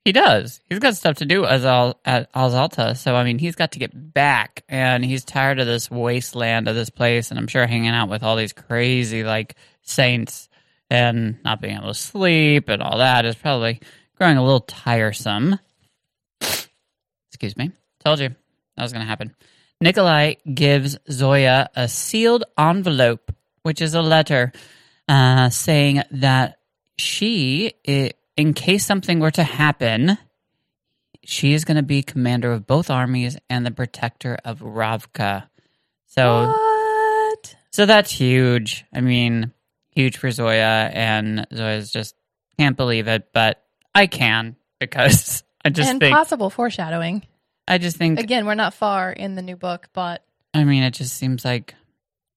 he 0.08 0.12
does. 0.12 0.62
He's 0.70 0.78
got 0.78 0.96
stuff 0.96 1.16
to 1.16 1.26
do 1.26 1.44
as 1.44 1.66
at 1.66 2.30
Os 2.32 2.54
Alta. 2.54 2.94
So 2.94 3.14
I 3.14 3.24
mean, 3.24 3.38
he's 3.38 3.56
got 3.56 3.72
to 3.72 3.78
get 3.78 4.14
back, 4.14 4.64
and 4.66 5.04
he's 5.04 5.22
tired 5.22 5.60
of 5.60 5.66
this 5.66 5.90
wasteland 5.90 6.66
of 6.66 6.74
this 6.74 6.88
place. 6.88 7.30
And 7.30 7.38
I'm 7.38 7.46
sure 7.46 7.66
hanging 7.66 7.90
out 7.90 8.08
with 8.08 8.22
all 8.22 8.34
these 8.34 8.54
crazy 8.54 9.22
like 9.22 9.56
saints 9.82 10.48
and 10.88 11.36
not 11.44 11.60
being 11.60 11.76
able 11.76 11.88
to 11.88 11.94
sleep 11.94 12.70
and 12.70 12.82
all 12.82 12.96
that 12.96 13.26
is 13.26 13.34
probably 13.34 13.82
growing 14.16 14.38
a 14.38 14.42
little 14.42 14.60
tiresome. 14.60 15.58
Excuse 16.40 17.58
me. 17.58 17.72
Told 18.02 18.18
you 18.20 18.30
that 18.30 18.82
was 18.82 18.94
going 18.94 19.04
to 19.04 19.08
happen. 19.08 19.34
Nikolai 19.82 20.36
gives 20.54 20.96
Zoya 21.10 21.68
a 21.76 21.86
sealed 21.86 22.44
envelope, 22.58 23.30
which 23.62 23.82
is 23.82 23.92
a 23.92 24.00
letter 24.00 24.52
uh, 25.06 25.50
saying 25.50 26.02
that 26.12 26.60
she, 26.96 27.74
i 27.86 28.12
in 28.38 28.54
case 28.54 28.86
something 28.86 29.18
were 29.18 29.32
to 29.32 29.42
happen, 29.42 30.16
she 31.24 31.52
is 31.52 31.64
going 31.64 31.76
to 31.76 31.82
be 31.82 32.02
commander 32.02 32.52
of 32.52 32.66
both 32.66 32.88
armies 32.88 33.36
and 33.50 33.66
the 33.66 33.72
protector 33.72 34.38
of 34.44 34.60
Ravka. 34.60 35.48
So, 36.06 36.46
what? 36.46 37.56
so 37.72 37.84
that's 37.84 38.12
huge. 38.12 38.86
I 38.94 39.00
mean, 39.00 39.52
huge 39.90 40.16
for 40.16 40.30
Zoya, 40.30 40.88
and 40.94 41.46
Zoya's 41.52 41.90
just 41.90 42.14
can't 42.56 42.76
believe 42.76 43.08
it, 43.08 43.28
but 43.34 43.60
I 43.92 44.06
can 44.06 44.54
because 44.78 45.42
I 45.64 45.70
just 45.70 45.90
and 45.90 45.98
think 45.98 46.14
possible 46.14 46.48
foreshadowing. 46.48 47.24
I 47.66 47.78
just 47.78 47.96
think 47.96 48.20
Again, 48.20 48.46
we're 48.46 48.54
not 48.54 48.72
far 48.72 49.12
in 49.12 49.34
the 49.34 49.42
new 49.42 49.56
book, 49.56 49.88
but 49.92 50.24
I 50.54 50.62
mean, 50.62 50.84
it 50.84 50.92
just 50.92 51.16
seems 51.16 51.44
like 51.44 51.74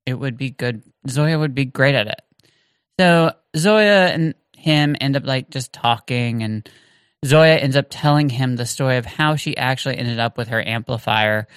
it 0.08 0.16
would 0.16 0.36
be 0.36 0.50
good. 0.50 0.82
Zoya 1.08 1.38
would 1.38 1.54
be 1.54 1.66
great 1.66 1.94
at 1.94 2.08
it. 2.08 2.22
So 3.00 3.34
Zoya 3.56 4.08
and 4.08 4.34
him 4.62 4.96
end 5.02 5.16
up 5.16 5.26
like 5.26 5.50
just 5.50 5.74
talking, 5.74 6.44
and 6.44 6.70
Zoya 7.26 7.56
ends 7.56 7.76
up 7.76 7.88
telling 7.90 8.30
him 8.30 8.56
the 8.56 8.66
story 8.66 8.98
of 8.98 9.06
how 9.06 9.36
she 9.36 9.58
actually 9.58 9.98
ended 9.98 10.20
up 10.20 10.38
with 10.38 10.50
her 10.50 10.66
amplifier. 10.66 11.48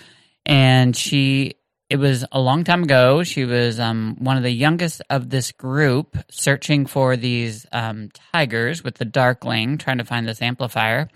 And 0.47 0.97
she, 0.97 1.55
it 1.89 1.97
was 1.97 2.25
a 2.33 2.41
long 2.41 2.65
time 2.65 2.83
ago. 2.83 3.23
She 3.23 3.45
was 3.45 3.79
um, 3.79 4.17
one 4.19 4.37
of 4.37 4.43
the 4.43 4.51
youngest 4.51 5.03
of 5.11 5.31
this 5.31 5.53
group 5.53 6.17
searching 6.31 6.87
for 6.87 7.17
these 7.17 7.67
um, 7.73 8.11
tigers 8.33 8.83
with 8.83 8.97
the 8.97 9.05
Darkling, 9.05 9.79
trying 9.79 9.99
to 9.99 10.05
find 10.05 10.27
this 10.27 10.43
amplifier. 10.43 11.09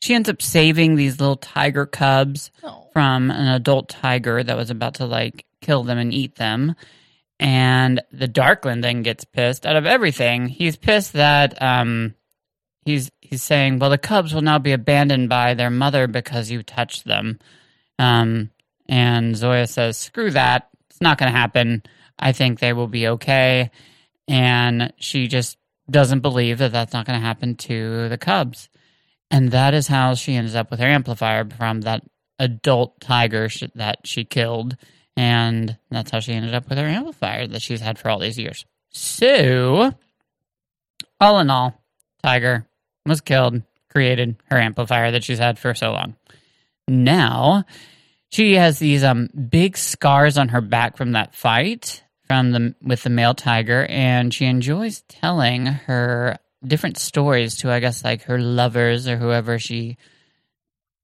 She 0.00 0.14
ends 0.14 0.28
up 0.28 0.42
saving 0.42 0.96
these 0.96 1.18
little 1.18 1.36
tiger 1.36 1.86
cubs 1.86 2.50
oh, 2.62 2.88
from 2.92 3.30
an 3.30 3.48
adult 3.48 3.88
tiger 3.88 4.42
that 4.42 4.56
was 4.56 4.70
about 4.70 4.94
to 4.94 5.06
like 5.06 5.46
kill 5.60 5.82
them 5.82 5.98
and 5.98 6.12
eat 6.12 6.36
them. 6.36 6.74
And 7.40 8.00
the 8.12 8.28
Darkling 8.28 8.80
then 8.80 9.02
gets 9.02 9.24
pissed 9.24 9.66
out 9.66 9.76
of 9.76 9.86
everything. 9.86 10.48
He's 10.48 10.76
pissed 10.76 11.14
that 11.14 11.60
um 11.60 12.14
he's 12.84 13.10
he's 13.20 13.42
saying, 13.42 13.78
Well 13.78 13.90
the 13.90 13.98
cubs 13.98 14.32
will 14.32 14.42
now 14.42 14.58
be 14.58 14.72
abandoned 14.72 15.28
by 15.28 15.54
their 15.54 15.70
mother 15.70 16.06
because 16.06 16.50
you 16.50 16.62
touched 16.62 17.04
them. 17.04 17.38
Um 17.98 18.50
and 18.88 19.36
Zoya 19.36 19.66
says, 19.66 19.96
Screw 19.96 20.30
that. 20.30 20.68
It's 20.90 21.00
not 21.00 21.18
gonna 21.18 21.30
happen. 21.32 21.82
I 22.18 22.32
think 22.32 22.60
they 22.60 22.72
will 22.72 22.86
be 22.88 23.08
okay. 23.08 23.70
And 24.28 24.92
she 24.98 25.26
just 25.28 25.58
doesn't 25.90 26.20
believe 26.20 26.58
that 26.58 26.72
that's 26.72 26.92
not 26.92 27.06
going 27.06 27.18
to 27.18 27.26
happen 27.26 27.56
to 27.56 28.08
the 28.08 28.18
cubs. 28.18 28.68
And 29.30 29.50
that 29.50 29.74
is 29.74 29.88
how 29.88 30.14
she 30.14 30.34
ends 30.34 30.54
up 30.54 30.70
with 30.70 30.80
her 30.80 30.86
amplifier 30.86 31.46
from 31.48 31.82
that 31.82 32.02
adult 32.38 33.00
tiger 33.00 33.48
that 33.74 33.98
she 34.04 34.24
killed. 34.24 34.76
And 35.16 35.76
that's 35.90 36.10
how 36.10 36.20
she 36.20 36.32
ended 36.32 36.54
up 36.54 36.68
with 36.68 36.78
her 36.78 36.86
amplifier 36.86 37.46
that 37.46 37.62
she's 37.62 37.80
had 37.80 37.98
for 37.98 38.08
all 38.08 38.18
these 38.18 38.38
years. 38.38 38.64
So, 38.90 39.92
all 41.20 41.38
in 41.38 41.50
all, 41.50 41.80
Tiger 42.22 42.66
was 43.06 43.20
killed, 43.20 43.62
created 43.90 44.36
her 44.50 44.58
amplifier 44.58 45.12
that 45.12 45.24
she's 45.24 45.38
had 45.38 45.58
for 45.58 45.74
so 45.74 45.92
long. 45.92 46.16
Now, 46.88 47.64
she 48.34 48.54
has 48.54 48.78
these 48.78 49.04
um 49.04 49.28
big 49.28 49.76
scars 49.76 50.36
on 50.36 50.48
her 50.48 50.60
back 50.60 50.96
from 50.96 51.12
that 51.12 51.34
fight 51.34 52.02
from 52.26 52.50
the 52.50 52.74
with 52.82 53.02
the 53.04 53.10
male 53.10 53.34
tiger 53.34 53.86
and 53.86 54.34
she 54.34 54.46
enjoys 54.46 55.02
telling 55.08 55.66
her 55.66 56.38
different 56.66 56.98
stories 56.98 57.56
to 57.56 57.70
I 57.70 57.78
guess 57.80 58.02
like 58.02 58.22
her 58.22 58.38
lovers 58.40 59.06
or 59.06 59.16
whoever 59.16 59.58
she 59.58 59.98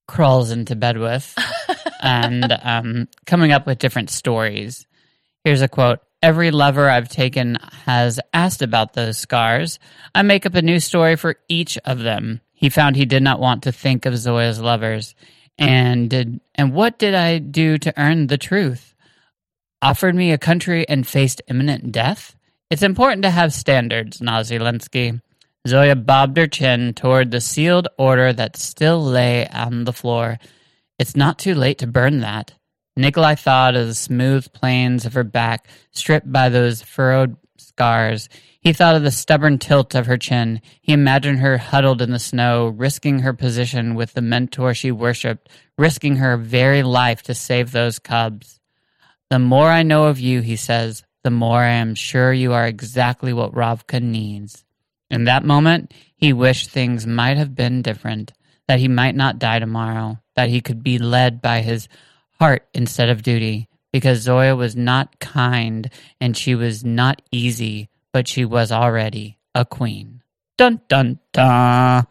crawls 0.08 0.50
into 0.50 0.74
bed 0.74 0.98
with 0.98 1.32
and 2.00 2.58
um, 2.62 3.08
coming 3.26 3.52
up 3.52 3.66
with 3.66 3.78
different 3.78 4.10
stories. 4.10 4.86
Here's 5.44 5.62
a 5.62 5.68
quote 5.68 6.00
Every 6.22 6.50
lover 6.50 6.90
I've 6.90 7.08
taken 7.08 7.56
has 7.86 8.20
asked 8.34 8.60
about 8.60 8.92
those 8.92 9.16
scars. 9.16 9.78
I 10.14 10.20
make 10.22 10.44
up 10.44 10.54
a 10.54 10.62
new 10.62 10.78
story 10.78 11.16
for 11.16 11.36
each 11.48 11.78
of 11.86 12.00
them. 12.00 12.42
He 12.52 12.68
found 12.68 12.96
he 12.96 13.06
did 13.06 13.22
not 13.22 13.40
want 13.40 13.62
to 13.62 13.72
think 13.72 14.04
of 14.04 14.18
Zoya's 14.18 14.60
lovers. 14.60 15.14
And 15.56 16.10
did 16.10 16.40
and 16.54 16.74
what 16.74 16.98
did 16.98 17.14
I 17.14 17.38
do 17.38 17.78
to 17.78 17.98
earn 17.98 18.26
the 18.26 18.38
truth? 18.38 18.94
Offered 19.82 20.14
me 20.14 20.32
a 20.32 20.38
country 20.38 20.86
and 20.88 21.06
faced 21.06 21.40
imminent 21.48 21.90
death? 21.90 22.36
It's 22.70 22.82
important 22.82 23.22
to 23.22 23.30
have 23.30 23.54
standards, 23.54 24.20
Nazyalensky. 24.20 25.20
Zoya 25.66 25.96
bobbed 25.96 26.36
her 26.36 26.46
chin 26.46 26.94
toward 26.94 27.30
the 27.30 27.40
sealed 27.40 27.88
order 27.98 28.32
that 28.32 28.56
still 28.56 29.02
lay 29.02 29.46
on 29.48 29.84
the 29.84 29.92
floor. 29.92 30.38
It's 31.00 31.16
not 31.16 31.38
too 31.38 31.54
late 31.54 31.78
to 31.78 31.86
burn 31.86 32.20
that. 32.20 32.52
Nikolai 32.94 33.34
thought 33.34 33.74
of 33.74 33.86
the 33.86 33.94
smooth 33.94 34.52
planes 34.52 35.06
of 35.06 35.14
her 35.14 35.24
back, 35.24 35.66
stripped 35.92 36.30
by 36.30 36.50
those 36.50 36.82
furrowed 36.82 37.38
scars. 37.56 38.28
He 38.60 38.74
thought 38.74 38.96
of 38.96 39.02
the 39.02 39.10
stubborn 39.10 39.56
tilt 39.56 39.94
of 39.94 40.04
her 40.04 40.18
chin. 40.18 40.60
He 40.82 40.92
imagined 40.92 41.38
her 41.38 41.56
huddled 41.56 42.02
in 42.02 42.10
the 42.10 42.18
snow, 42.18 42.68
risking 42.68 43.20
her 43.20 43.32
position 43.32 43.94
with 43.94 44.12
the 44.12 44.20
mentor 44.20 44.74
she 44.74 44.90
worshipped, 44.90 45.48
risking 45.78 46.16
her 46.16 46.36
very 46.36 46.82
life 46.82 47.22
to 47.22 47.34
save 47.34 47.72
those 47.72 47.98
cubs. 47.98 48.60
The 49.30 49.38
more 49.38 49.70
I 49.70 49.82
know 49.82 50.04
of 50.04 50.20
you, 50.20 50.42
he 50.42 50.56
says, 50.56 51.02
the 51.24 51.30
more 51.30 51.60
I 51.60 51.70
am 51.70 51.94
sure 51.94 52.30
you 52.30 52.52
are 52.52 52.66
exactly 52.66 53.32
what 53.32 53.54
Ravka 53.54 54.02
needs. 54.02 54.66
In 55.08 55.24
that 55.24 55.46
moment, 55.46 55.94
he 56.14 56.34
wished 56.34 56.68
things 56.68 57.06
might 57.06 57.38
have 57.38 57.54
been 57.54 57.80
different, 57.80 58.34
that 58.70 58.78
he 58.78 58.86
might 58.86 59.16
not 59.16 59.40
die 59.40 59.58
tomorrow, 59.58 60.16
that 60.36 60.48
he 60.48 60.60
could 60.60 60.80
be 60.80 60.96
led 60.96 61.42
by 61.42 61.60
his 61.60 61.88
heart 62.38 62.68
instead 62.72 63.08
of 63.08 63.20
duty, 63.20 63.68
because 63.92 64.20
Zoya 64.20 64.54
was 64.54 64.76
not 64.76 65.18
kind 65.18 65.90
and 66.20 66.36
she 66.36 66.54
was 66.54 66.84
not 66.84 67.20
easy, 67.32 67.88
but 68.12 68.28
she 68.28 68.44
was 68.44 68.70
already 68.70 69.38
a 69.56 69.64
queen. 69.64 70.22
Dun 70.56 70.80
dun 70.86 71.18
dun. 71.32 72.06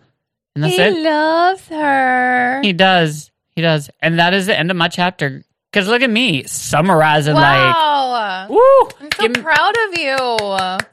And 0.53 0.65
that's 0.65 0.75
he 0.75 0.81
it. 0.81 1.01
loves 1.01 1.65
her. 1.69 2.59
He 2.61 2.73
does. 2.73 3.31
He 3.55 3.61
does. 3.61 3.89
And 4.01 4.19
that 4.19 4.33
is 4.33 4.47
the 4.47 4.59
end 4.59 4.69
of 4.69 4.75
my 4.75 4.89
chapter. 4.89 5.41
Because 5.71 5.87
look 5.87 6.01
at 6.01 6.09
me 6.09 6.43
summarizing 6.43 7.35
like, 7.35 7.73
wow. 7.73 8.47
woo! 8.49 8.89
I'm 8.99 9.09
so 9.13 9.27
give 9.29 9.41
proud 9.41 9.75
of 9.87 9.97
you. 9.97 10.87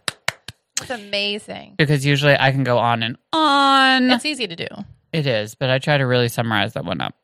It's 0.80 0.90
amazing. 0.90 1.74
because 1.76 2.06
usually 2.06 2.36
I 2.38 2.52
can 2.52 2.62
go 2.62 2.78
on 2.78 3.02
and 3.02 3.16
on. 3.32 4.12
It's 4.12 4.24
easy 4.24 4.46
to 4.46 4.54
do. 4.54 4.68
It 5.16 5.26
is, 5.26 5.54
but 5.54 5.70
I 5.70 5.78
try 5.78 5.96
to 5.98 6.04
really 6.06 6.28
summarize 6.28 6.74
that 6.74 6.84
one 6.84 7.00
up 7.00 7.14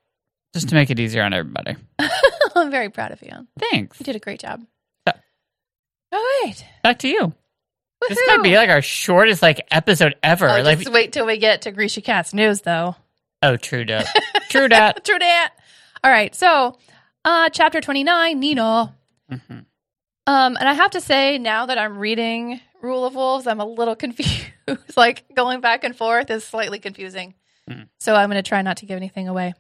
just 0.55 0.69
to 0.71 0.75
make 0.75 0.91
it 0.91 0.99
easier 0.99 1.23
on 1.23 1.33
everybody. 1.35 1.77
I'm 2.57 2.71
very 2.71 2.89
proud 2.89 3.13
of 3.13 3.23
you. 3.23 3.47
Thanks. 3.59 4.01
You 4.01 4.05
did 4.05 4.17
a 4.17 4.19
great 4.19 4.41
job. 4.41 4.63
Yeah. 5.07 5.13
All 6.13 6.19
right. 6.43 6.65
Back 6.83 6.99
to 7.01 7.09
you. 7.09 7.33
This 8.09 8.19
might 8.27 8.43
be 8.43 8.57
like 8.57 8.69
our 8.71 8.83
shortest 8.83 9.43
like 9.43 9.67
episode 9.71 10.17
ever. 10.23 10.49
Oh, 10.49 10.63
like, 10.63 10.79
just 10.81 10.91
wait 10.93 11.13
till 11.13 11.27
we 11.27 11.37
get 11.39 11.63
to 11.63 11.71
Grisha 11.71 12.01
Cast 12.01 12.35
news, 12.35 12.63
though. 12.63 12.97
oh, 13.43 13.57
true 13.57 13.85
that. 13.85 14.07
true 14.49 14.69
that. 14.69 15.05
True 15.05 15.19
that. 15.19 15.53
All 16.03 16.11
right. 16.11 16.35
So, 16.35 16.79
uh, 17.25 17.49
chapter 17.51 17.81
29, 17.81 18.41
Nina. 18.41 18.95
Mhm. 19.31 19.67
Um, 20.27 20.57
and 20.57 20.69
I 20.69 20.75
have 20.75 20.93
to 20.93 21.01
say, 21.01 21.39
now 21.39 21.67
that 21.67 21.79
I'm 21.79 21.99
reading 21.99 22.61
Rule 22.81 23.05
of 23.05 23.15
Wolves, 23.15 23.47
I'm 23.47 23.61
a 23.61 23.65
little 23.67 23.95
confused. 23.97 24.47
like 24.97 25.25
going 25.35 25.61
back 25.61 25.85
and 25.85 25.95
forth 25.97 26.31
is 26.31 26.43
slightly 26.45 26.79
confusing. 26.79 27.35
Hmm. 27.69 27.83
So 28.01 28.15
I'm 28.15 28.29
going 28.31 28.43
to 28.43 28.49
try 28.49 28.63
not 28.63 28.79
to 28.79 28.87
give 28.87 28.97
anything 28.97 29.29
away. 29.29 29.55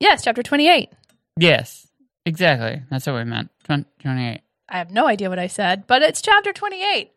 Yes, 0.00 0.22
chapter 0.24 0.42
28. 0.42 0.90
Yes, 1.38 1.86
exactly. 2.24 2.82
That's 2.90 3.06
what 3.06 3.16
we 3.16 3.24
meant. 3.24 3.50
28. 3.64 4.40
I 4.68 4.78
have 4.78 4.90
no 4.90 5.06
idea 5.06 5.28
what 5.28 5.38
I 5.38 5.46
said, 5.46 5.86
but 5.86 6.02
it's 6.02 6.20
chapter 6.20 6.52
28. 6.52 7.12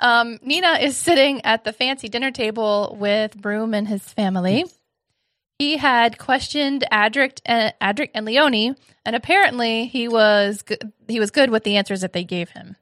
Um, 0.00 0.38
Nina 0.42 0.78
is 0.80 0.96
sitting 0.96 1.44
at 1.44 1.64
the 1.64 1.72
fancy 1.72 2.08
dinner 2.08 2.30
table 2.30 2.96
with 2.98 3.36
Brum 3.36 3.74
and 3.74 3.86
his 3.86 4.02
family. 4.02 4.64
He 5.58 5.76
had 5.76 6.16
questioned 6.16 6.86
Adrik 6.90 7.40
and, 7.44 7.74
Adrik 7.82 8.10
and 8.14 8.24
Leoni, 8.24 8.74
and 9.04 9.14
apparently 9.14 9.86
he 9.86 10.08
was 10.08 10.62
go- 10.62 10.76
he 11.06 11.20
was 11.20 11.30
good 11.30 11.50
with 11.50 11.64
the 11.64 11.76
answers 11.76 12.00
that 12.00 12.14
they 12.14 12.24
gave 12.24 12.50
him. 12.50 12.76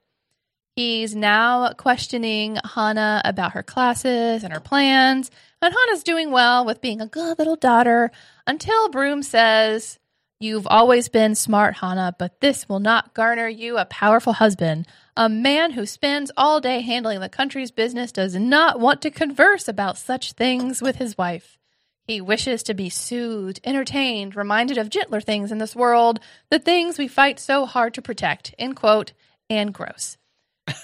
He's 0.78 1.16
now 1.16 1.72
questioning 1.72 2.56
Hanne 2.64 3.20
about 3.24 3.54
her 3.54 3.64
classes 3.64 4.44
and 4.44 4.52
her 4.52 4.60
plans, 4.60 5.28
and 5.60 5.74
Hanne's 5.74 6.04
doing 6.04 6.30
well 6.30 6.64
with 6.64 6.80
being 6.80 7.00
a 7.00 7.06
good 7.08 7.36
little 7.36 7.56
daughter 7.56 8.12
until 8.46 8.88
Brum 8.88 9.24
says, 9.24 9.98
You've 10.38 10.68
always 10.68 11.08
been 11.08 11.34
smart, 11.34 11.78
Hannah, 11.78 12.14
but 12.16 12.40
this 12.40 12.68
will 12.68 12.78
not 12.78 13.12
garner 13.12 13.48
you 13.48 13.76
a 13.76 13.86
powerful 13.86 14.34
husband. 14.34 14.86
A 15.16 15.28
man 15.28 15.72
who 15.72 15.84
spends 15.84 16.30
all 16.36 16.60
day 16.60 16.80
handling 16.80 17.18
the 17.18 17.28
country's 17.28 17.72
business 17.72 18.12
does 18.12 18.36
not 18.36 18.78
want 18.78 19.02
to 19.02 19.10
converse 19.10 19.66
about 19.66 19.98
such 19.98 20.34
things 20.34 20.80
with 20.80 20.94
his 20.94 21.18
wife. 21.18 21.58
He 22.04 22.20
wishes 22.20 22.62
to 22.62 22.72
be 22.72 22.88
soothed, 22.88 23.58
entertained, 23.64 24.36
reminded 24.36 24.78
of 24.78 24.90
gentler 24.90 25.20
things 25.20 25.50
in 25.50 25.58
this 25.58 25.74
world, 25.74 26.20
the 26.50 26.60
things 26.60 26.98
we 26.98 27.08
fight 27.08 27.40
so 27.40 27.66
hard 27.66 27.94
to 27.94 28.00
protect. 28.00 28.54
End 28.60 28.76
quote. 28.76 29.12
And 29.50 29.74
gross. 29.74 30.18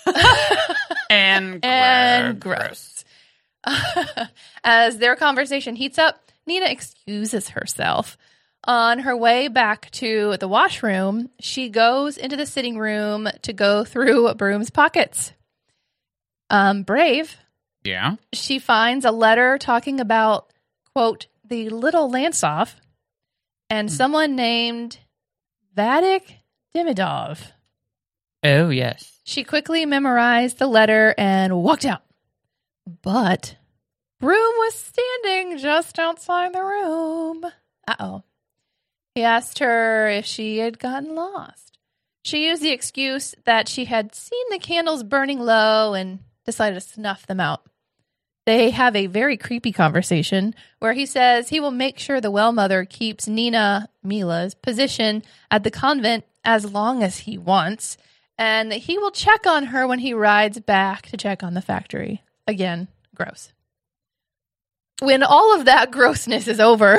And, 1.10 1.64
And 1.64 2.40
gross. 2.40 3.04
As 4.64 4.98
their 4.98 5.16
conversation 5.16 5.76
heats 5.76 5.98
up, 5.98 6.30
Nina 6.46 6.66
excuses 6.66 7.50
herself. 7.50 8.16
On 8.66 9.00
her 9.00 9.16
way 9.16 9.48
back 9.48 9.90
to 9.92 10.36
the 10.38 10.48
washroom, 10.48 11.30
she 11.38 11.68
goes 11.68 12.16
into 12.16 12.36
the 12.36 12.46
sitting 12.46 12.78
room 12.78 13.28
to 13.42 13.52
go 13.52 13.84
through 13.84 14.32
Brum's 14.34 14.70
pockets. 14.70 15.32
Um, 16.50 16.82
brave, 16.82 17.36
Yeah. 17.84 18.16
she 18.32 18.58
finds 18.58 19.04
a 19.04 19.10
letter 19.10 19.58
talking 19.58 20.00
about, 20.00 20.50
quote, 20.94 21.26
the 21.46 21.68
little 21.70 22.10
Lantsov 22.10 22.74
and 23.68 23.88
Hmm. 23.90 23.94
someone 23.94 24.34
named 24.36 24.98
Vadik 25.76 26.36
Demidov. 26.74 27.52
Oh, 28.44 28.68
yes. 28.68 29.20
She 29.24 29.42
quickly 29.42 29.86
memorized 29.86 30.58
the 30.58 30.66
letter 30.66 31.14
and 31.16 31.62
walked 31.62 31.86
out. 31.86 32.02
But 33.02 33.56
Brum 34.20 34.36
was 34.36 34.74
standing 34.74 35.58
just 35.58 35.98
outside 35.98 36.52
the 36.52 36.62
room. 36.62 37.44
Uh 37.88 37.94
oh. 37.98 38.22
He 39.14 39.22
asked 39.22 39.60
her 39.60 40.08
if 40.08 40.26
she 40.26 40.58
had 40.58 40.78
gotten 40.78 41.14
lost. 41.14 41.78
She 42.22 42.46
used 42.46 42.62
the 42.62 42.72
excuse 42.72 43.34
that 43.44 43.68
she 43.68 43.86
had 43.86 44.14
seen 44.14 44.44
the 44.50 44.58
candles 44.58 45.02
burning 45.02 45.40
low 45.40 45.94
and 45.94 46.20
decided 46.44 46.74
to 46.74 46.80
snuff 46.80 47.26
them 47.26 47.40
out. 47.40 47.62
They 48.46 48.70
have 48.70 48.94
a 48.94 49.06
very 49.06 49.36
creepy 49.38 49.72
conversation 49.72 50.54
where 50.78 50.92
he 50.92 51.06
says 51.06 51.48
he 51.48 51.60
will 51.60 51.70
make 51.70 51.98
sure 51.98 52.20
the 52.20 52.30
well 52.30 52.52
mother 52.52 52.84
keeps 52.84 53.26
Nina 53.26 53.88
Mila's 54.02 54.54
position 54.54 55.22
at 55.50 55.64
the 55.64 55.70
convent 55.70 56.24
as 56.44 56.70
long 56.70 57.02
as 57.02 57.20
he 57.20 57.38
wants, 57.38 57.96
and 58.38 58.70
that 58.70 58.76
he 58.76 58.98
will 58.98 59.10
check 59.10 59.46
on 59.46 59.66
her 59.66 59.86
when 59.86 59.98
he 60.00 60.14
rides 60.14 60.60
back 60.60 61.08
to 61.08 61.16
check 61.16 61.42
on 61.42 61.54
the 61.54 61.62
factory. 61.62 62.22
Again, 62.46 62.88
gross. 63.14 63.52
When 65.00 65.22
all 65.22 65.54
of 65.58 65.64
that 65.66 65.90
grossness 65.92 66.48
is 66.48 66.60
over, 66.60 66.98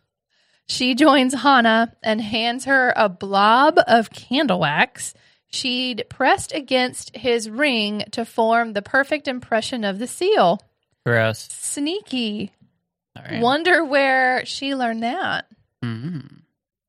she 0.66 0.94
joins 0.94 1.34
Hanne 1.34 1.92
and 2.02 2.20
hands 2.20 2.64
her 2.64 2.92
a 2.96 3.08
blob 3.08 3.78
of 3.86 4.10
candle 4.10 4.60
wax 4.60 5.14
she'd 5.48 6.04
pressed 6.08 6.52
against 6.54 7.16
his 7.16 7.50
ring 7.50 8.04
to 8.12 8.24
form 8.24 8.72
the 8.72 8.82
perfect 8.82 9.26
impression 9.26 9.84
of 9.84 9.98
the 9.98 10.06
seal. 10.06 10.60
Gross. 11.04 11.48
Sneaky. 11.50 12.52
Sorry. 13.16 13.40
Wonder 13.40 13.84
where 13.84 14.44
she 14.44 14.74
learned 14.74 15.02
that. 15.02 15.46
Mm. 15.84 16.42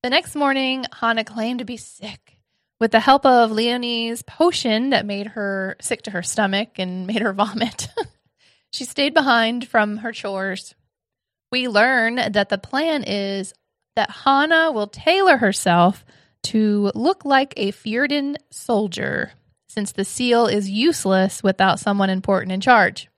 The 0.04 0.10
next 0.10 0.36
morning, 0.36 0.86
Hanne 1.00 1.24
claimed 1.26 1.60
to 1.60 1.66
be 1.66 1.78
sick. 1.78 2.39
With 2.80 2.92
the 2.92 3.00
help 3.02 3.26
of 3.26 3.52
Leoni's 3.52 4.22
potion 4.22 4.92
that 4.92 5.06
made 5.06 5.28
her 5.28 5.76
sick 5.82 6.04
to 6.04 6.12
her 6.12 6.24
stomach 6.24 6.80
and 6.80 7.06
made 7.08 7.22
her 7.22 7.34
vomit, 7.34 7.90
she 8.72 8.86
stayed 8.86 9.14
behind 9.14 9.68
from 9.68 9.98
her 9.98 10.12
chores. 10.12 10.76
We 11.52 11.68
learn 11.68 12.16
that 12.16 12.50
the 12.50 12.58
plan 12.58 13.04
is 13.04 13.54
that 13.96 14.12
Hanne 14.12 14.74
will 14.74 14.88
tailor 14.88 15.38
herself 15.38 16.06
to 16.44 16.92
look 16.96 17.26
like 17.26 17.54
a 17.58 17.72
Fjordan 17.72 18.38
soldier, 18.50 19.34
since 19.68 19.92
the 19.92 20.06
seal 20.06 20.48
is 20.48 20.70
useless 20.70 21.44
without 21.44 21.80
someone 21.80 22.10
important 22.10 22.54
in 22.54 22.62
charge. 22.62 23.10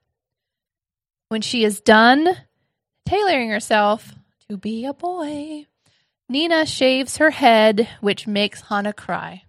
When 1.29 1.41
she 1.41 1.63
is 1.63 1.81
done 1.81 2.27
tailoring 3.05 3.49
herself 3.49 4.15
to 4.49 4.57
be 4.57 4.85
a 4.85 4.93
boy, 4.93 5.67
Nina 6.27 6.65
shaves 6.65 7.17
her 7.17 7.29
head, 7.29 7.87
which 7.99 8.25
makes 8.25 8.61
Hanne 8.61 8.91
cry. 8.93 9.43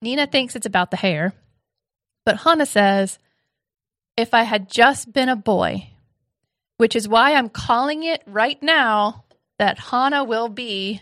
Nina 0.00 0.26
thinks 0.26 0.54
it's 0.56 0.66
about 0.66 0.90
the 0.90 0.96
hair, 0.96 1.32
but 2.24 2.38
Hanne 2.38 2.64
says, 2.66 3.18
If 4.16 4.34
I 4.34 4.42
had 4.44 4.70
just 4.70 5.12
been 5.12 5.28
a 5.28 5.36
boy, 5.36 5.90
which 6.76 6.94
is 6.94 7.08
why 7.08 7.34
I'm 7.34 7.48
calling 7.48 8.02
it 8.04 8.22
right 8.26 8.62
now 8.62 9.24
that 9.58 9.78
Hanne 9.78 10.26
will 10.28 10.48
be 10.48 11.00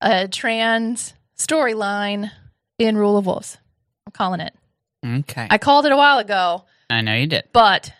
a 0.00 0.28
trans 0.28 1.14
storyline 1.36 2.30
in 2.78 2.96
Rule 2.96 3.16
of 3.16 3.26
Wolves. 3.26 3.56
I'm 4.06 4.12
calling 4.12 4.40
it. 4.40 4.54
Okay. 5.04 5.46
I 5.50 5.58
called 5.58 5.86
it 5.86 5.92
a 5.92 5.96
while 5.96 6.18
ago, 6.18 6.64
I 6.90 7.00
know 7.00 7.14
you 7.14 7.26
did. 7.26 7.44
but 7.52 7.92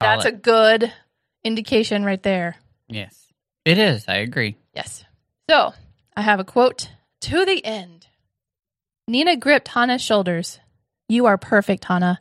that's 0.00 0.24
a 0.24 0.32
good 0.32 0.92
indication 1.44 2.04
right 2.04 2.22
there. 2.22 2.56
Yes. 2.88 3.32
It 3.64 3.78
is. 3.78 4.04
I 4.08 4.16
agree. 4.16 4.56
Yes. 4.74 5.04
So 5.48 5.72
I 6.16 6.22
have 6.22 6.40
a 6.40 6.44
quote 6.44 6.88
to 7.22 7.44
the 7.44 7.64
end. 7.64 8.07
Nina 9.08 9.36
gripped 9.36 9.68
Hanne's 9.68 10.02
shoulders. 10.02 10.60
You 11.08 11.26
are 11.26 11.38
perfect, 11.38 11.86
Hanne. 11.86 12.18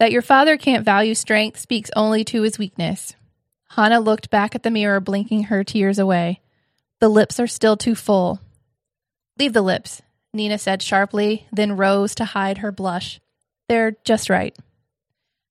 That 0.00 0.10
your 0.10 0.20
father 0.20 0.56
can't 0.56 0.84
value 0.84 1.14
strength 1.14 1.60
speaks 1.60 1.90
only 1.94 2.24
to 2.24 2.42
his 2.42 2.58
weakness. 2.58 3.14
Hana 3.70 4.00
looked 4.00 4.30
back 4.30 4.56
at 4.56 4.64
the 4.64 4.70
mirror, 4.70 4.98
blinking 4.98 5.44
her 5.44 5.62
tears 5.62 6.00
away. 6.00 6.40
The 7.00 7.08
lips 7.08 7.38
are 7.38 7.46
still 7.46 7.76
too 7.76 7.94
full. 7.94 8.40
Leave 9.38 9.52
the 9.52 9.62
lips, 9.62 10.02
Nina 10.32 10.58
said 10.58 10.82
sharply, 10.82 11.46
then 11.52 11.76
rose 11.76 12.16
to 12.16 12.24
hide 12.24 12.58
her 12.58 12.72
blush. 12.72 13.20
They're 13.68 13.96
just 14.04 14.28
right. 14.28 14.56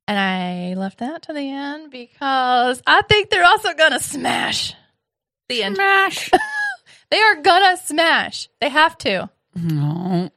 And 0.08 0.20
I 0.20 0.78
left 0.78 1.00
that 1.00 1.24
to 1.24 1.34
the 1.34 1.50
end 1.50 1.92
because 1.92 2.84
I 2.86 3.02
think 3.04 3.30
they're 3.30 3.46
also 3.46 3.74
going 3.74 3.94
to 3.94 4.00
smash. 4.02 4.74
The 5.48 5.64
end. 5.64 5.76
Smash. 5.76 6.30
They 7.12 7.20
are 7.20 7.44
gonna 7.44 7.78
smash. 7.78 8.50
They 8.60 8.70
have 8.70 8.98
to. 9.00 9.30
no. 9.54 10.32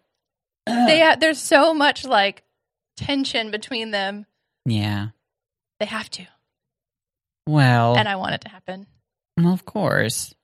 They 0.66 1.00
ha- 1.00 1.16
there's 1.18 1.40
so 1.40 1.72
much 1.74 2.04
like 2.04 2.42
tension 2.96 3.50
between 3.50 3.90
them. 3.92 4.26
Yeah. 4.64 5.08
They 5.78 5.86
have 5.86 6.10
to, 6.10 6.26
Well, 7.46 7.96
and 7.96 8.08
I 8.08 8.16
want 8.16 8.34
it 8.34 8.40
to 8.42 8.48
happen. 8.48 8.86
well, 9.36 9.52
of 9.52 9.64
course. 9.64 10.34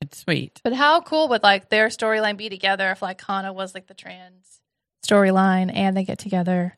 It's 0.00 0.18
sweet. 0.18 0.60
But 0.62 0.74
how 0.74 1.00
cool 1.00 1.28
would 1.28 1.42
like 1.42 1.70
their 1.70 1.88
storyline 1.88 2.36
be 2.36 2.50
together 2.50 2.90
if 2.90 3.00
like 3.00 3.22
Hanne 3.22 3.54
was 3.54 3.74
like 3.74 3.86
the 3.86 3.94
trans 3.94 4.60
storyline 5.06 5.74
and 5.74 5.96
they 5.96 6.04
get 6.04 6.18
together? 6.18 6.76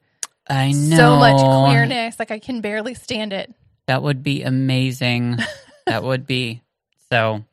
I 0.48 0.70
know. 0.70 0.96
So 0.96 1.16
much 1.16 1.68
queerness, 1.68 2.18
like 2.20 2.30
I 2.30 2.38
can 2.38 2.60
barely 2.60 2.94
stand 2.94 3.32
it. 3.32 3.52
That 3.88 4.02
would 4.02 4.22
be 4.22 4.42
amazing. 4.42 5.38
that 5.86 6.04
would 6.04 6.26
be. 6.26 6.62
So, 7.10 7.44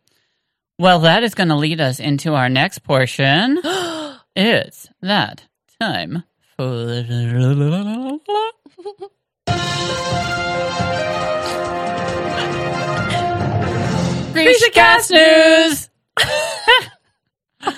well, 0.78 1.00
that 1.00 1.24
is 1.24 1.34
going 1.34 1.50
to 1.50 1.56
lead 1.56 1.82
us 1.82 2.00
into 2.00 2.36
our 2.36 2.50
next 2.50 2.80
portion. 2.80 3.60
it's 4.36 4.90
that 5.02 5.44
time 5.80 6.24
for. 6.58 7.04
Grisha 14.34 14.72
Cast 14.72 15.12
News! 15.12 15.90
I 16.18 16.90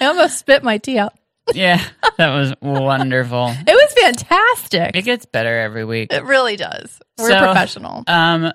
almost 0.01 0.37
spit 0.39 0.63
my 0.63 0.77
tea 0.77 0.97
out. 0.97 1.13
Yeah, 1.53 1.83
that 2.17 2.33
was 2.33 2.53
wonderful. 2.61 3.53
It 3.67 3.71
was 3.73 3.93
fantastic. 4.01 4.95
It 4.95 5.03
gets 5.03 5.25
better 5.25 5.59
every 5.59 5.83
week. 5.85 6.11
It 6.13 6.23
really 6.23 6.55
does. 6.55 6.99
We're 7.19 7.29
So- 7.29 7.39
professional. 7.39 8.03
Um, 8.07 8.51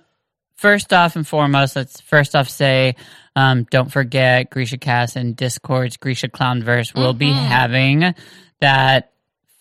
first 0.57 0.93
off 0.93 1.15
and 1.15 1.27
foremost, 1.27 1.77
let's 1.77 2.01
first 2.01 2.35
off 2.35 2.49
say, 2.49 2.97
um, 3.41 3.67
don't 3.71 3.91
forget 3.91 4.51
Grisha 4.51 4.77
Cast 4.77 5.17
and 5.17 5.35
Discord's 5.35 5.97
Grisha 5.97 6.29
Clownverse 6.29 6.95
will 6.95 7.15
be 7.15 7.33
having 7.33 8.15
that 8.61 9.13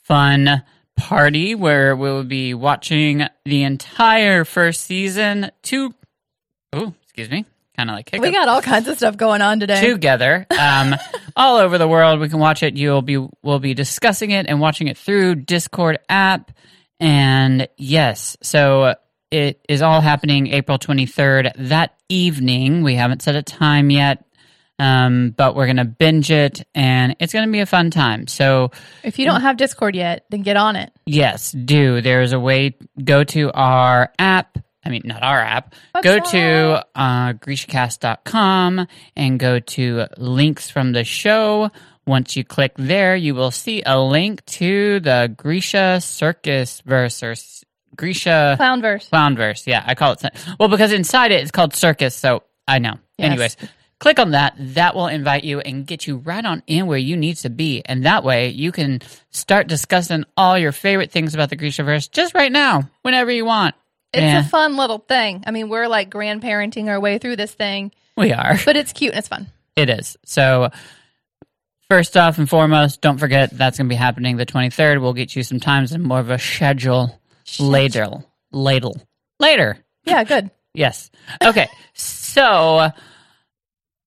fun 0.04 0.64
party 0.98 1.56
where 1.56 1.96
we 1.96 2.10
will 2.10 2.26
be 2.26 2.54
watching 2.54 3.24
the 3.46 3.64
entire 3.64 4.44
first 4.44 4.82
season. 4.84 5.50
Two, 5.64 5.94
oh, 6.74 6.94
excuse 7.04 7.30
me, 7.30 7.46
kind 7.78 7.90
of 7.90 7.96
like 7.96 8.10
hiccup 8.10 8.22
We 8.22 8.32
got 8.32 8.50
all 8.50 8.62
kinds 8.62 8.90
of 8.90 8.98
stuff 8.98 9.16
going 9.16 9.42
on 9.42 9.62
today. 9.62 9.80
together 9.80 10.46
um, 10.60 10.96
all 11.38 11.58
over 11.58 11.78
the 11.78 11.88
world. 11.88 12.20
We 12.20 12.28
can 12.28 12.40
watch 12.40 12.64
it. 12.64 12.76
You'll 12.76 13.02
be 13.02 13.26
we'll 13.42 13.60
be 13.60 13.74
discussing 13.74 14.32
it 14.32 14.48
and 14.48 14.60
watching 14.60 14.88
it 14.88 14.98
through 14.98 15.36
Discord 15.36 16.00
app. 16.10 16.52
And 17.00 17.70
yes, 17.78 18.36
so 18.42 18.96
it 19.32 19.64
is 19.70 19.82
all 19.82 20.02
happening 20.02 20.48
April 20.48 20.78
23rd 20.78 21.70
that 21.70 21.99
evening. 22.10 22.84
We 22.84 22.96
haven't 22.96 23.22
set 23.22 23.36
a 23.36 23.44
time 23.44 23.90
yet. 23.90 24.26
Um, 24.78 25.32
but 25.36 25.56
we're 25.58 25.68
gonna 25.68 25.84
binge 25.84 26.32
it, 26.32 26.66
and 26.74 27.14
it's 27.20 27.34
gonna 27.34 27.52
be 27.52 27.60
a 27.60 27.66
fun 27.66 27.92
time. 27.92 28.28
So 28.28 28.72
If 29.04 29.20
you 29.20 29.26
don't 29.26 29.42
have 29.42 29.58
Discord 29.58 29.94
yet, 29.94 30.24
then 30.30 30.42
get 30.42 30.56
on 30.56 30.78
it. 30.78 30.94
Yes, 31.06 31.52
do. 31.52 32.00
There's 32.00 32.32
a 32.32 32.40
way. 32.40 32.78
Go 33.04 33.26
to 33.26 33.52
our 33.52 34.10
app. 34.18 34.58
I 34.86 34.90
mean, 34.90 35.02
not 35.04 35.22
our 35.22 35.42
app. 35.42 35.76
Go 36.02 36.20
to 36.20 36.86
uh, 36.96 37.34
GrishaCast.com 37.34 38.88
and 39.18 39.38
go 39.40 39.60
to 39.60 40.08
links 40.18 40.70
from 40.70 40.94
the 40.94 41.04
show. 41.04 41.72
Once 42.08 42.38
you 42.38 42.46
click 42.46 42.72
there, 42.78 43.18
you 43.18 43.36
will 43.36 43.52
see 43.52 43.84
a 43.86 44.00
link 44.00 44.44
to 44.46 45.02
the 45.02 45.34
Grisha 45.36 46.00
Circus 46.02 46.82
verse 46.86 47.22
or 47.22 47.36
Grisha 47.96 48.58
Clownverse. 48.60 49.10
Clownverse. 49.10 49.68
Yeah, 49.68 49.84
I 49.86 49.96
call 49.96 50.14
it. 50.14 50.24
Well, 50.60 50.70
because 50.70 50.92
inside 50.92 51.32
it, 51.32 51.42
it's 51.42 51.52
called 51.52 51.74
Circus. 51.74 52.16
So 52.16 52.44
I 52.68 52.80
know. 52.80 52.96
Yes. 53.18 53.32
Anyways, 53.32 53.58
click 54.00 54.20
on 54.20 54.32
that. 54.32 54.54
That 54.58 54.96
will 54.96 55.08
invite 55.08 55.44
you 55.44 55.60
and 55.60 55.86
get 55.86 56.08
you 56.08 56.18
right 56.18 56.44
on 56.46 56.64
in 56.68 56.88
where 56.88 56.98
you 56.98 57.18
need 57.18 57.38
to 57.38 57.50
be. 57.50 57.82
And 57.86 58.06
that 58.06 58.24
way 58.24 58.50
you 58.50 58.72
can 58.72 59.02
start 59.32 59.68
discussing 59.68 60.24
all 60.38 60.58
your 60.58 60.72
favorite 60.72 61.12
things 61.12 61.34
about 61.34 61.50
the 61.50 61.58
Grishaverse 61.58 62.12
just 62.12 62.34
right 62.34 62.52
now, 62.52 62.84
whenever 63.02 63.32
you 63.32 63.46
want. 63.46 63.76
It's 64.14 64.22
Yeah. 64.22 64.40
a 64.40 64.44
fun 64.44 64.76
little 64.78 65.00
thing. 65.00 65.44
I 65.46 65.52
mean, 65.52 65.70
we're 65.70 65.88
like 65.88 66.10
grandparenting 66.10 66.88
our 66.88 67.00
way 67.00 67.18
through 67.20 67.36
this 67.36 67.54
thing, 67.54 67.92
We 68.18 68.32
are. 68.34 68.58
but 68.66 68.76
it's 68.76 68.92
cute 68.94 69.12
and 69.12 69.20
it's 69.20 69.28
fun. 69.28 69.48
It 69.76 69.90
is. 69.90 70.18
So, 70.26 70.70
first 71.90 72.18
off 72.18 72.38
and 72.38 72.50
foremost, 72.50 73.02
don't 73.02 73.18
forget 73.18 73.52
that's 73.52 73.78
going 73.78 73.88
to 73.88 73.94
be 73.94 73.96
happening 73.96 74.38
the 74.38 74.46
23rd. 74.46 75.00
We'll 75.02 75.14
get 75.14 75.36
you 75.36 75.44
some 75.44 75.60
times 75.60 75.92
and 75.92 76.04
more 76.04 76.20
of 76.20 76.30
a 76.30 76.40
schedule 76.40 77.19
later. 77.60 78.24
Later. 78.52 78.92
Later. 79.40 79.78
Yeah, 80.04 80.24
good. 80.24 80.52
Yes. 80.72 81.10
Okay. 81.44 81.68
so, 81.96 82.92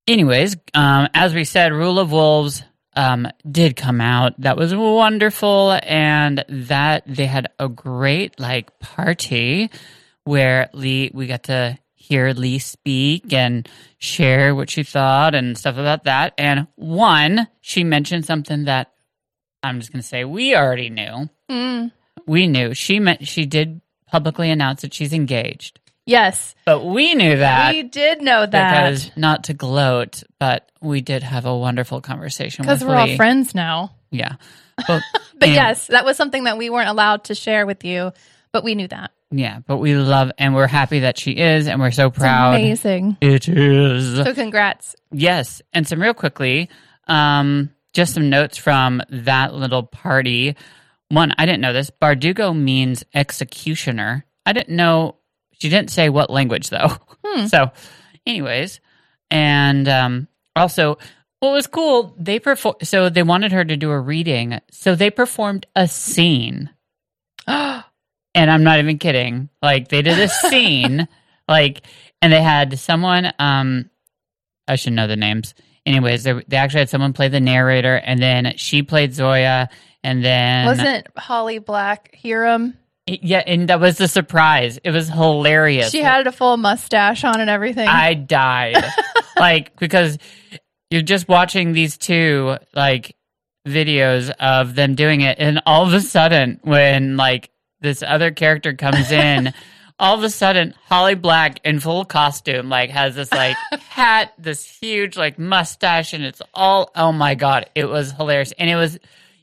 anyways, 0.07 0.57
um, 0.75 1.09
as 1.13 1.35
we 1.35 1.43
said, 1.45 1.73
Rule 1.73 1.99
of 1.99 2.13
Wolves 2.13 2.63
um, 2.95 3.27
did 3.51 3.75
come 3.75 4.01
out. 4.01 4.41
That 4.41 4.57
was 4.57 4.73
wonderful, 4.73 5.79
and 5.83 6.45
that 6.49 7.03
they 7.07 7.27
had 7.27 7.49
a 7.59 7.69
great 7.69 8.39
like 8.39 8.79
party 8.79 9.71
where 10.23 10.71
Leigh 10.73 11.11
we 11.13 11.27
got 11.27 11.43
to 11.45 11.77
hear 11.95 12.33
Leigh 12.33 12.59
speak 12.59 13.33
and 13.33 13.69
share 13.99 14.55
what 14.55 14.71
she 14.71 14.83
thought 14.83 15.35
and 15.35 15.57
stuff 15.57 15.77
about 15.77 16.05
that. 16.05 16.35
And 16.39 16.67
one, 16.77 17.49
she 17.61 17.85
mentioned 17.85 18.25
something 18.25 18.65
that 18.65 18.93
I'm 19.63 19.81
just 19.81 19.93
going 19.93 20.03
to 20.03 20.07
say 20.07 20.25
we 20.25 20.55
already 20.55 20.91
knew. 20.91 21.29
Mm. 21.51 21.93
We 22.27 22.47
knew 22.47 22.75
she 22.75 22.99
meant 23.01 23.27
she 23.27 23.47
did 23.47 23.81
publicly 24.07 24.51
announce 24.51 24.83
that 24.83 24.93
she's 24.95 25.13
engaged. 25.13 25.79
Yes, 26.05 26.57
But 26.65 26.85
we 26.85 27.15
knew 27.15 27.37
that 27.37 27.73
we 27.73 27.85
did 27.85 28.23
know 28.23 28.45
that 28.45 28.51
because 28.91 29.11
not 29.17 29.45
to 29.45 29.55
gloat, 29.55 30.25
but 30.41 30.69
we 30.81 31.01
did 31.01 31.23
have 31.23 31.47
a 31.47 31.57
wonderful 31.57 32.01
conversation 32.01 32.65
because 32.65 32.85
we're 32.85 32.97
all 32.97 33.15
friends 33.15 33.55
now. 33.55 33.95
Yeah. 34.11 34.35
But, 34.89 35.03
But 35.39 35.49
and- 35.49 35.55
yes, 35.55 35.87
that 35.89 36.05
was 36.05 36.17
something 36.17 36.45
that 36.45 36.59
we 36.59 36.71
weren't 36.71 36.89
allowed 36.89 37.25
to 37.25 37.37
share 37.37 37.67
with 37.67 37.85
you, 37.85 38.13
but 38.51 38.65
we 38.65 38.75
knew 38.75 38.89
that. 38.89 39.13
Yeah, 39.31 39.61
but 39.67 39.77
we 39.79 39.95
love 39.95 40.31
and 40.39 40.55
we're 40.57 40.67
happy 40.67 41.01
that 41.01 41.19
she 41.19 41.31
is 41.33 41.67
and 41.69 41.81
we're 41.81 41.91
so 41.93 42.09
It's 42.09 42.19
proud. 42.19 42.57
amazing. 42.57 43.17
It 43.21 43.49
is. 43.49 44.17
So 44.17 44.35
congrats. 44.35 44.95
Yes. 45.13 45.63
And 45.73 45.87
some 45.87 46.03
real 46.03 46.15
quickly, 46.15 46.69
um, 47.07 47.71
just 47.93 48.13
some 48.15 48.29
notes 48.29 48.59
from 48.59 49.03
that 49.09 49.55
little 49.55 49.85
party. 49.85 50.57
One, 51.13 51.35
I 51.37 51.45
didn't 51.45 51.61
know 51.61 51.75
this. 51.75 51.91
Bardugo 51.91 52.57
means 52.57 53.05
executioner. 53.13 54.25
I 54.47 54.55
didn't 54.55 54.75
know 54.75 55.17
she 55.53 55.69
didn't 55.69 55.91
say 55.91 56.09
what 56.09 56.31
language 56.31 56.71
though. 56.71 56.97
Hmm. 57.25 57.47
So, 57.47 57.71
anyways, 58.27 58.81
and 59.31 59.89
um, 59.89 60.29
also, 60.57 60.99
what 61.39 61.53
was 61.53 61.67
cool? 61.69 62.17
They 62.19 62.41
perform. 62.41 62.77
So 62.83 63.11
they 63.11 63.23
wanted 63.23 63.53
her 63.53 63.65
to 63.65 63.77
do 63.77 63.91
a 63.91 64.01
reading. 64.01 64.59
So 64.71 64.95
they 64.95 65.11
performed 65.11 65.67
a 65.77 65.87
scene, 65.87 66.69
and 67.47 67.85
I'm 68.35 68.65
not 68.65 68.81
even 68.81 68.99
kidding. 68.99 69.51
Like 69.63 69.89
they 69.89 70.03
did 70.03 70.19
a 70.19 70.29
scene, 70.49 71.07
like, 71.47 71.83
and 72.21 72.33
they 72.33 72.43
had 72.43 72.79
someone. 72.79 73.33
Um, 73.39 73.91
I 74.67 74.77
should 74.77 74.95
know 74.95 75.07
the 75.07 75.17
names. 75.17 75.55
Anyways, 75.85 76.23
they, 76.23 76.33
they 76.47 76.57
actually 76.57 76.81
had 76.81 76.91
someone 76.91 77.13
play 77.13 77.29
the 77.29 77.41
narrator, 77.41 77.97
and 77.97 78.23
then 78.23 78.53
she 78.57 78.83
played 78.83 79.15
Zoya, 79.15 79.69
and 80.05 80.25
then 80.25 80.67
Wasn't 80.67 81.07
Holly 81.17 81.59
Black 81.59 82.15
Hiram? 82.23 82.75
yeah, 83.07 83.43
and 83.45 83.69
that 83.69 83.81
was 83.81 83.99
the 83.99 84.09
surprise. 84.09 84.79
It 84.85 84.91
was 84.91 85.09
hilarious. 85.09 85.91
She 85.91 86.03
had 86.03 86.27
a 86.27 86.33
full 86.33 86.57
mustache 86.57 87.25
on 87.25 87.41
and 87.41 87.51
everything. 87.51 87.89
I 87.89 88.15
died. 88.15 88.77
like 89.39 89.77
because 89.77 90.19
you're 90.91 91.03
just 91.03 91.29
watching 91.29 91.73
these 91.73 91.99
two 91.99 92.57
like 92.75 93.17
videos 93.67 94.31
of 94.41 94.75
them 94.75 94.95
doing 94.95 95.21
it 95.21 95.39
and 95.39 95.63
all 95.67 95.87
of 95.87 95.93
a 95.93 96.01
sudden 96.01 96.61
when 96.63 97.17
like 97.17 97.51
this 97.81 98.03
other 98.03 98.31
character 98.31 98.75
comes 98.75 99.11
in 99.11 99.53
all 100.03 100.19
of 100.19 100.23
a 100.25 100.29
sudden 100.31 100.75
Holly 100.89 101.15
Black 101.15 101.61
in 101.65 101.81
full 101.81 102.05
costume 102.05 102.69
like 102.69 102.91
has 102.91 103.15
this 103.15 103.33
like 103.33 103.57
hat 103.89 104.35
this 104.37 104.67
huge 104.67 105.17
like 105.17 105.39
mustache 105.39 106.13
and 106.13 106.25
it's 106.25 106.43
all 106.53 106.91
oh 106.95 107.13
my 107.13 107.35
god 107.35 107.71
it 107.75 107.85
was 107.89 108.13
hilarious 108.13 108.53
and 108.59 108.69
it 108.69 108.77
was 108.77 108.99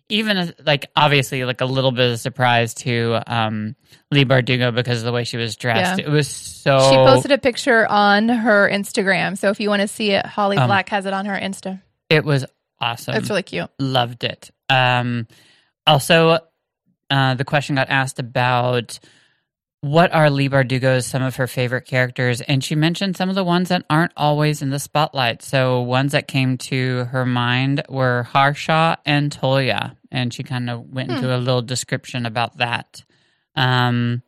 even 0.09 0.53
like 0.65 0.89
obviously 0.95 1.45
like 1.45 1.61
a 1.61 1.65
little 1.65 1.91
bit 1.91 2.07
of 2.07 2.11
a 2.13 2.17
surprise 2.17 2.73
to 2.73 3.21
um 3.27 3.75
Leigh 4.11 4.25
Bardugo 4.25 4.73
because 4.75 4.99
of 4.99 5.05
the 5.05 5.11
way 5.11 5.23
she 5.23 5.37
was 5.37 5.55
dressed 5.55 5.99
Yeah. 5.99 6.05
it 6.07 6.09
was 6.09 6.27
so 6.27 6.79
she 6.89 6.95
posted 6.95 7.31
a 7.31 7.37
picture 7.37 7.87
on 7.87 8.27
her 8.27 8.69
Instagram. 8.69 9.37
So 9.37 9.49
if 9.51 9.59
you 9.59 9.69
want 9.69 9.81
to 9.83 9.87
see 9.87 10.11
it, 10.11 10.25
Holly 10.25 10.57
Um, 10.57 10.67
Black 10.67 10.89
has 10.89 11.05
it 11.05 11.13
on 11.13 11.25
her 11.27 11.35
Insta. 11.39 11.81
It 12.09 12.25
was 12.25 12.43
awesome. 12.81 13.15
It's 13.15 13.29
really 13.29 13.43
cute. 13.43 13.69
Loved 13.79 14.23
it. 14.23 14.49
Um, 14.67 15.27
also, 15.87 16.39
uh, 17.11 17.35
the 17.35 17.45
question 17.45 17.75
got 17.75 17.89
asked 17.89 18.17
about 18.19 18.99
what 19.81 20.13
are 20.13 20.29
Leigh 20.29 20.49
Bardugo's 20.49 21.05
some 21.05 21.23
of 21.23 21.37
her 21.37 21.47
favorite 21.47 21.85
characters, 21.85 22.41
and 22.41 22.63
she 22.63 22.75
mentioned 22.75 23.15
some 23.15 23.29
of 23.29 23.35
the 23.35 23.43
ones 23.43 23.69
that 23.69 23.85
aren't 23.89 24.11
always 24.17 24.61
in 24.61 24.71
the 24.71 24.79
spotlight. 24.79 25.41
So 25.41 25.81
ones 25.81 26.11
that 26.11 26.27
came 26.27 26.57
to 26.57 27.05
her 27.05 27.25
mind 27.25 27.83
were 27.87 28.23
Harshaw 28.23 28.97
and 29.05 29.31
Toya, 29.31 29.95
and 30.11 30.33
she 30.33 30.43
kind 30.43 30.69
of 30.69 30.89
went 30.89 31.11
into 31.11 31.33
a 31.33 31.37
little 31.37 31.61
description 31.61 32.25
about 32.25 32.57
that. 32.57 33.03
Um, 33.55 34.21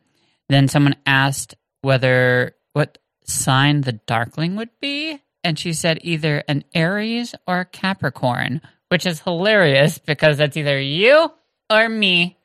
then 0.48 0.68
someone 0.68 0.96
asked 1.04 1.54
whether 1.82 2.54
what 2.72 2.98
sign 3.24 3.82
the 3.82 3.92
Darkling 3.92 4.56
would 4.56 4.70
be, 4.80 5.20
and 5.44 5.58
she 5.58 5.74
said 5.74 5.98
either 6.02 6.42
an 6.48 6.64
Aries 6.74 7.34
or 7.46 7.60
a 7.60 7.64
Capricorn, 7.66 8.62
which 8.88 9.04
is 9.04 9.20
hilarious 9.20 9.98
because 9.98 10.38
that's 10.38 10.56
either 10.56 10.80
you 10.80 11.30
or 11.68 11.88
me, 11.90 12.38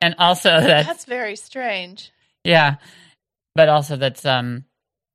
and 0.00 0.14
also 0.18 0.48
that's, 0.60 0.86
That's 0.86 1.04
very 1.04 1.36
strange. 1.36 2.12
Yeah, 2.44 2.76
but 3.54 3.68
also 3.68 3.96
that's 3.96 4.24
um 4.24 4.64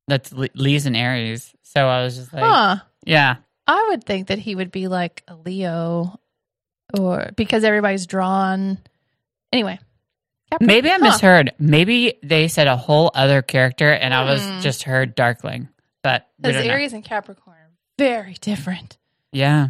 that's 0.08 0.32
Le- 0.32 0.48
Leigh's 0.54 0.86
and 0.86 0.96
Aries. 0.96 1.52
So 1.62 1.86
I 1.86 2.02
was 2.02 2.16
just 2.16 2.32
like, 2.32 2.44
huh. 2.44 2.76
yeah, 3.04 3.36
I 3.66 3.86
would 3.90 4.04
think 4.04 4.28
that 4.28 4.38
he 4.38 4.54
would 4.54 4.70
be 4.70 4.88
like 4.88 5.22
a 5.28 5.34
Leo 5.34 6.18
or 6.96 7.30
because 7.36 7.64
everybody's 7.64 8.06
drawn. 8.06 8.78
Anyway. 9.52 9.78
Maybe 10.60 10.88
I 10.90 10.92
Huh. 10.92 10.98
misheard. 11.00 11.52
Maybe 11.58 12.14
they 12.22 12.46
said 12.46 12.68
a 12.68 12.76
whole 12.76 13.10
other 13.14 13.42
character, 13.42 13.90
and 13.90 14.14
I 14.14 14.22
Hmm. 14.22 14.28
was 14.28 14.62
just 14.62 14.84
heard 14.84 15.16
Darkling. 15.16 15.68
But 16.04 16.28
Because 16.40 16.56
don't 16.58 16.66
know. 16.68 16.72
Aries 16.72 16.92
and 16.92 17.04
Capricorn 17.04 17.56
are 17.56 17.70
very 17.98 18.34
different. 18.34 18.96
Yeah. 19.32 19.68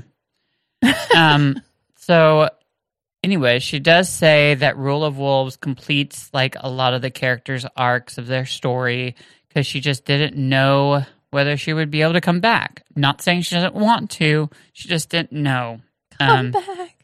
um. 1.17 1.61
So, 1.97 2.51
anyway, 3.27 3.59
she 3.59 3.81
does 3.81 4.09
say 4.09 4.55
that 4.55 4.77
Rule 4.77 5.05
of 5.05 5.19
Wolves 5.19 5.57
completes 5.57 6.31
like 6.33 6.55
a 6.61 6.71
lot 6.71 6.95
of 6.95 7.03
the 7.03 7.11
characters' 7.11 7.67
arcs 7.77 8.19
of 8.19 8.29
their 8.29 8.47
story 8.47 9.17
because 9.49 9.67
she 9.67 9.81
just 9.81 10.05
didn't 10.05 10.37
know 10.37 11.05
whether 11.33 11.57
she 11.57 11.73
would 11.73 11.91
be 11.91 12.03
able 12.03 12.13
to 12.13 12.21
come 12.21 12.39
back. 12.39 12.85
Not 12.95 13.21
saying 13.21 13.43
she 13.43 13.57
doesn't 13.57 13.75
want 13.75 14.11
to. 14.13 14.49
She 14.73 14.89
just 14.89 15.09
didn't 15.11 15.33
know. 15.33 15.81
Come 16.21 16.29
Um, 16.39 16.51
back. 16.53 16.95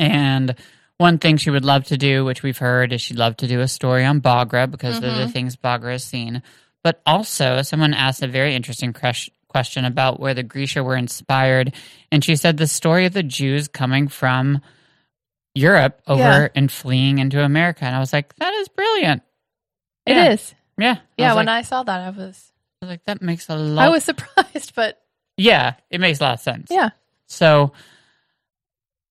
and 0.00 0.56
one 0.98 1.18
thing 1.18 1.36
she 1.36 1.50
would 1.50 1.64
love 1.64 1.84
to 1.84 1.96
do, 1.96 2.24
which 2.24 2.42
we've 2.42 2.58
heard, 2.58 2.92
is 2.92 3.00
she'd 3.00 3.16
love 3.16 3.36
to 3.36 3.46
do 3.46 3.60
a 3.60 3.68
story 3.68 4.04
on 4.04 4.20
Bagra 4.20 4.68
because 4.68 4.96
of 4.96 5.02
the 5.02 5.28
things 5.28 5.54
Bagra 5.56 5.92
has 5.92 6.02
seen. 6.02 6.42
But 6.82 7.00
also, 7.06 7.62
someone 7.62 7.94
asked 7.94 8.22
a 8.22 8.26
very 8.28 8.56
interesting 8.56 8.92
crush- 8.92 9.30
question 9.48 9.84
about 9.84 10.18
where 10.18 10.34
the 10.34 10.42
Grisha 10.42 10.82
were 10.82 10.96
inspired. 10.96 11.72
And 12.10 12.24
she 12.24 12.34
said 12.34 12.56
the 12.56 12.66
story 12.66 13.06
of 13.06 13.12
the 13.12 13.22
Jews 13.22 13.68
coming 13.68 14.08
from 14.08 14.60
Europe 15.56 16.00
over 16.06 16.22
Yeah. 16.22 16.48
and 16.54 16.70
fleeing 16.70 17.18
into 17.18 17.42
America. 17.42 17.84
And 17.84 17.96
I 17.96 17.98
was 17.98 18.12
like, 18.12 18.34
that 18.36 18.52
is 18.54 18.68
brilliant. 18.68 19.22
It 20.06 20.16
Yeah. 20.16 20.30
is. 20.32 20.54
Yeah. 20.78 20.96
Yeah, 21.16 21.32
I 21.32 21.36
when 21.36 21.46
like, 21.46 21.58
I 21.58 21.62
saw 21.62 21.82
that, 21.82 22.00
I 22.00 22.10
was 22.10 22.52
I 22.82 22.84
was 22.86 22.90
like, 22.90 23.04
that 23.06 23.22
makes 23.22 23.48
a 23.48 23.56
lot 23.56 23.86
I 23.86 23.88
was 23.88 24.04
surprised, 24.04 24.74
but 24.74 25.00
Yeah, 25.38 25.74
it 25.90 26.00
makes 26.00 26.20
a 26.20 26.24
lot 26.24 26.34
of 26.34 26.40
sense. 26.40 26.68
yeah. 26.70 26.90
So, 27.26 27.72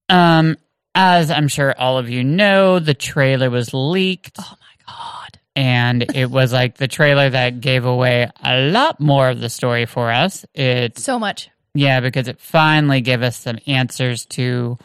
um, 0.09 0.57
as 0.93 1.31
I'm 1.31 1.47
sure 1.47 1.73
all 1.77 1.97
of 1.97 2.09
you 2.09 2.23
know, 2.23 2.79
the 2.79 2.93
trailer 2.93 3.49
was 3.49 3.73
leaked, 3.73 4.37
Oh 4.39 4.53
my 4.59 4.93
god. 4.93 5.39
and 5.55 6.15
it 6.15 6.29
was 6.29 6.53
like 6.53 6.77
the 6.77 6.87
trailer 6.87 7.29
that 7.29 7.59
gave 7.59 7.85
away 7.85 8.29
a 8.43 8.61
lot 8.69 8.99
more 8.99 9.29
of 9.29 9.39
the 9.39 9.49
story 9.49 9.85
for 9.85 10.11
us. 10.11 10.45
It's 10.53 11.03
So 11.03 11.17
much. 11.19 11.49
yeah, 11.73 11.99
because 11.99 12.27
it 12.27 12.39
finally 12.39 13.01
gave 13.01 13.21
us 13.23 13.37
some 13.37 13.57
answers 13.67 14.25
to 14.27 14.77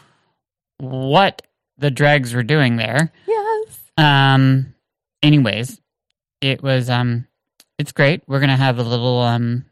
what 0.78 1.42
the 1.80 1.90
dregs 1.90 2.34
were 2.34 2.42
doing 2.44 2.76
there. 2.76 3.12
Yes. 3.26 3.80
Um, 3.96 4.74
anyways, 5.22 5.80
it 6.40 6.62
was 6.62 6.88
um, 6.88 7.26
it's 7.78 7.92
great. 7.92 8.22
We're 8.26 8.40
gonna 8.40 8.56
have 8.56 8.78
a 8.78 8.82
little 8.84 9.18
um 9.20 9.64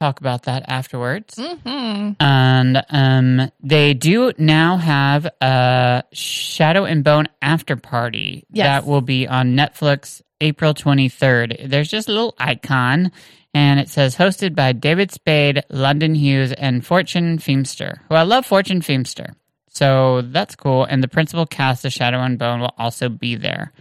talk 0.00 0.20
about 0.20 0.44
that 0.44 0.64
afterwards. 0.68 1.34
hmm 1.38 2.12
And 2.20 2.82
um, 2.88 3.50
they 3.62 3.92
do 3.92 4.32
now 4.38 4.78
have 4.78 5.26
a 5.42 6.04
Shadow 6.12 6.84
and 6.86 7.04
Bone 7.04 7.28
after 7.42 7.76
party 7.76 8.46
Yes. 8.50 8.64
that 8.66 8.86
will 8.90 9.02
be 9.02 9.28
on 9.28 9.52
Netflix 9.54 10.22
April 10.40 10.72
23rd. 10.72 11.68
There's 11.68 11.90
just 11.90 12.08
a 12.08 12.12
little 12.12 12.34
icon, 12.38 13.12
and 13.52 13.78
it 13.78 13.90
says 13.90 14.16
hosted 14.16 14.54
by 14.54 14.72
David 14.72 15.10
Spade, 15.12 15.64
London 15.68 16.14
Hughes, 16.14 16.52
and 16.52 16.82
Fortune 16.86 17.36
Feimster, 17.36 17.98
who 18.08 18.14
I 18.14 18.22
love 18.22 18.46
Fortune 18.46 18.80
Feimster. 18.80 19.34
So 19.80 20.20
that's 20.20 20.54
cool. 20.56 20.84
And 20.84 21.02
the 21.02 21.08
principal 21.08 21.46
cast 21.46 21.86
of 21.86 21.92
Shadow 21.94 22.18
and 22.20 22.38
Bone 22.38 22.60
will 22.60 22.74
also 22.76 23.08
be 23.08 23.34
there. 23.34 23.72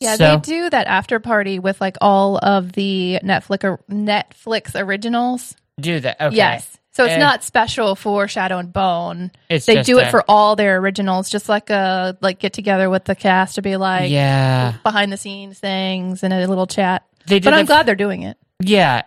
Yeah, 0.00 0.16
So- 0.16 0.36
they 0.36 0.40
do 0.42 0.68
that 0.68 0.86
after 0.86 1.18
party 1.18 1.58
with 1.58 1.80
like 1.80 1.96
all 2.02 2.36
of 2.42 2.72
the 2.72 3.18
Netflix 3.24 3.78
Netflix 3.90 4.78
originals. 4.78 5.56
Do 5.80 5.98
that. 6.00 6.20
Okay. 6.20 6.36
Yes. 6.36 6.76
So 6.92 7.04
it's 7.04 7.12
And- 7.12 7.20
not 7.22 7.42
special 7.42 7.94
for 7.96 8.28
Shadow 8.28 8.58
and 8.58 8.70
Bone. 8.70 9.30
It's 9.48 9.64
They 9.64 9.82
do 9.82 9.98
a- 9.98 10.02
it 10.02 10.10
for 10.10 10.24
all 10.28 10.56
their 10.56 10.76
originals, 10.76 11.30
just 11.30 11.48
like 11.48 11.70
a 11.70 12.18
like 12.20 12.38
get 12.38 12.52
together 12.52 12.90
with 12.90 13.04
the 13.06 13.14
cast 13.14 13.54
to 13.54 13.62
be 13.62 13.76
like 13.76 14.10
yeah. 14.10 14.74
behind 14.82 15.10
the 15.10 15.16
scenes 15.16 15.58
things 15.58 16.22
and 16.22 16.34
a 16.34 16.46
little 16.46 16.66
chat. 16.66 17.02
They 17.26 17.40
But 17.40 17.54
I'm 17.54 17.60
that 17.60 17.66
glad 17.66 17.86
they're 17.86 17.94
doing 17.94 18.24
it. 18.24 18.36
Yeah, 18.60 19.04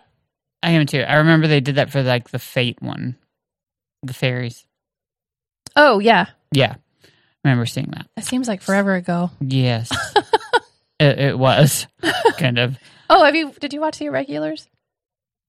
I 0.64 0.70
am 0.72 0.84
too. 0.86 1.02
I 1.02 1.14
remember 1.18 1.46
they 1.46 1.60
did 1.60 1.76
that 1.76 1.90
for 1.90 2.02
like 2.02 2.30
the 2.30 2.40
Fate 2.40 2.82
one, 2.82 3.14
the 4.02 4.12
fairies. 4.14 4.66
Oh 5.76 6.00
yeah, 6.00 6.26
Yeah, 6.52 6.74
I 7.04 7.08
remember 7.44 7.66
seeing 7.66 7.90
that. 7.92 8.06
that 8.16 8.24
seems 8.24 8.48
like 8.48 8.62
forever 8.62 8.94
ago. 8.94 9.30
Yes, 9.40 9.90
it, 10.98 11.18
it 11.18 11.38
was 11.38 11.86
kind 12.38 12.58
of 12.58 12.78
Oh, 13.08 13.24
have 13.24 13.34
you? 13.34 13.52
Did 13.60 13.72
you 13.72 13.80
watch 13.80 13.98
the 13.98 14.06
irregulars? 14.06 14.68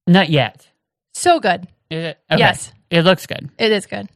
not 0.07 0.29
yet. 0.29 0.67
So 1.13 1.39
good. 1.39 1.67
It? 1.89 2.17
Okay. 2.31 2.39
Yes, 2.39 2.71
it 2.89 3.03
looks 3.03 3.25
good. 3.27 3.49
it 3.57 3.71
is 3.71 3.85
good. 3.85 4.07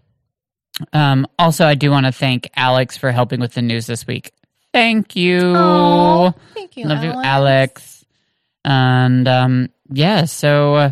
Um, 0.93 1.27
also, 1.39 1.65
I 1.65 1.75
do 1.75 1.89
want 1.91 2.05
to 2.05 2.11
thank 2.11 2.49
Alex 2.55 2.97
for 2.97 3.11
helping 3.11 3.39
with 3.39 3.53
the 3.53 3.61
news 3.61 3.85
this 3.85 4.05
week. 4.07 4.31
Thank 4.73 5.15
you. 5.15 5.53
Oh, 5.55 6.33
thank 6.53 6.75
you, 6.75 6.85
Love 6.85 7.03
you, 7.03 7.11
Alex. 7.11 7.25
Alex. 7.25 8.05
And 8.65 9.27
um, 9.27 9.69
yeah, 9.89 10.25
so 10.25 10.75
uh, 10.75 10.91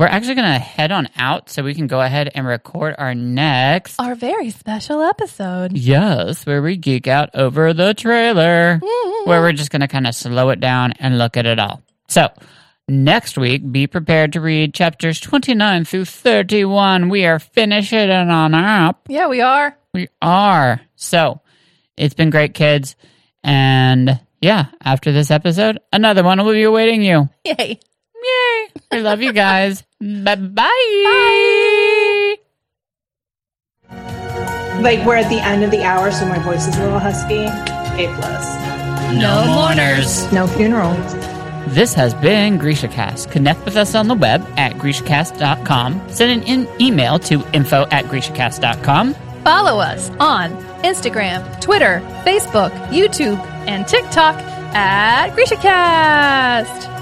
we're 0.00 0.06
actually 0.06 0.34
going 0.34 0.50
to 0.50 0.58
head 0.58 0.92
on 0.92 1.10
out 1.14 1.50
so 1.50 1.62
we 1.62 1.74
can 1.74 1.86
go 1.86 2.00
ahead 2.00 2.30
and 2.34 2.46
record 2.46 2.94
our 2.96 3.14
next. 3.14 4.00
Our 4.00 4.14
very 4.14 4.48
special 4.48 5.02
episode. 5.02 5.76
Yes, 5.76 6.46
where 6.46 6.62
we 6.62 6.78
geek 6.78 7.06
out 7.06 7.28
over 7.34 7.74
the 7.74 7.92
trailer, 7.92 8.80
mm-hmm. 8.82 9.28
where 9.28 9.42
we're 9.42 9.52
just 9.52 9.70
going 9.70 9.82
to 9.82 9.88
kind 9.88 10.06
of 10.06 10.14
slow 10.14 10.48
it 10.48 10.58
down 10.58 10.92
and 10.92 11.18
look 11.18 11.36
at 11.36 11.44
it 11.44 11.58
all. 11.58 11.82
So, 12.08 12.30
next 12.88 13.36
week, 13.36 13.70
be 13.70 13.86
prepared 13.86 14.32
to 14.32 14.40
read 14.40 14.72
chapters 14.72 15.20
29 15.20 15.84
through 15.84 16.06
31. 16.06 17.10
We 17.10 17.26
are 17.26 17.38
finishing 17.38 17.98
it 17.98 18.10
on 18.10 18.54
up. 18.54 19.02
Yeah, 19.06 19.28
we 19.28 19.42
are. 19.42 19.76
We 19.92 20.08
are. 20.22 20.80
So, 20.96 21.42
it's 21.98 22.14
been 22.14 22.30
great, 22.30 22.54
kids. 22.54 22.96
And 23.44 24.18
yeah, 24.40 24.68
after 24.82 25.12
this 25.12 25.30
episode, 25.30 25.78
another 25.92 26.24
one 26.24 26.42
will 26.42 26.54
be 26.54 26.62
awaiting 26.62 27.02
you. 27.02 27.28
Yay. 27.44 27.80
Yay. 28.30 28.68
We 28.92 29.00
love 29.00 29.22
you 29.22 29.32
guys. 29.32 29.82
Bye 30.00 30.36
bye. 30.36 32.36
Like 34.80 35.04
we're 35.06 35.16
at 35.16 35.28
the 35.28 35.40
end 35.40 35.62
of 35.62 35.70
the 35.70 35.82
hour, 35.82 36.10
so 36.10 36.26
my 36.26 36.38
voice 36.38 36.66
is 36.66 36.76
a 36.78 36.82
little 36.84 36.98
husky. 36.98 37.44
A 37.44 38.14
plus. 38.16 39.14
No 39.14 39.44
mourners. 39.46 40.32
No 40.32 40.46
funerals. 40.46 41.12
This 41.74 41.92
has 41.94 42.14
been 42.14 42.58
GrishaCast. 42.58 43.30
Connect 43.30 43.62
with 43.64 43.76
us 43.76 43.94
on 43.94 44.08
the 44.08 44.14
web 44.14 44.42
at 44.56 44.72
GrishaCast.com. 44.76 46.08
Send 46.10 46.30
an 46.30 46.42
in- 46.48 46.68
email 46.80 47.18
to 47.20 47.44
info 47.52 47.86
at 47.90 48.06
GrishaCast.com. 48.06 49.14
Follow 49.44 49.80
us 49.80 50.10
on 50.18 50.50
Instagram, 50.82 51.60
Twitter, 51.60 52.00
Facebook, 52.24 52.70
YouTube, 52.88 53.38
and 53.68 53.86
TikTok 53.86 54.36
at 54.74 55.30
GrishaCast. 55.36 56.99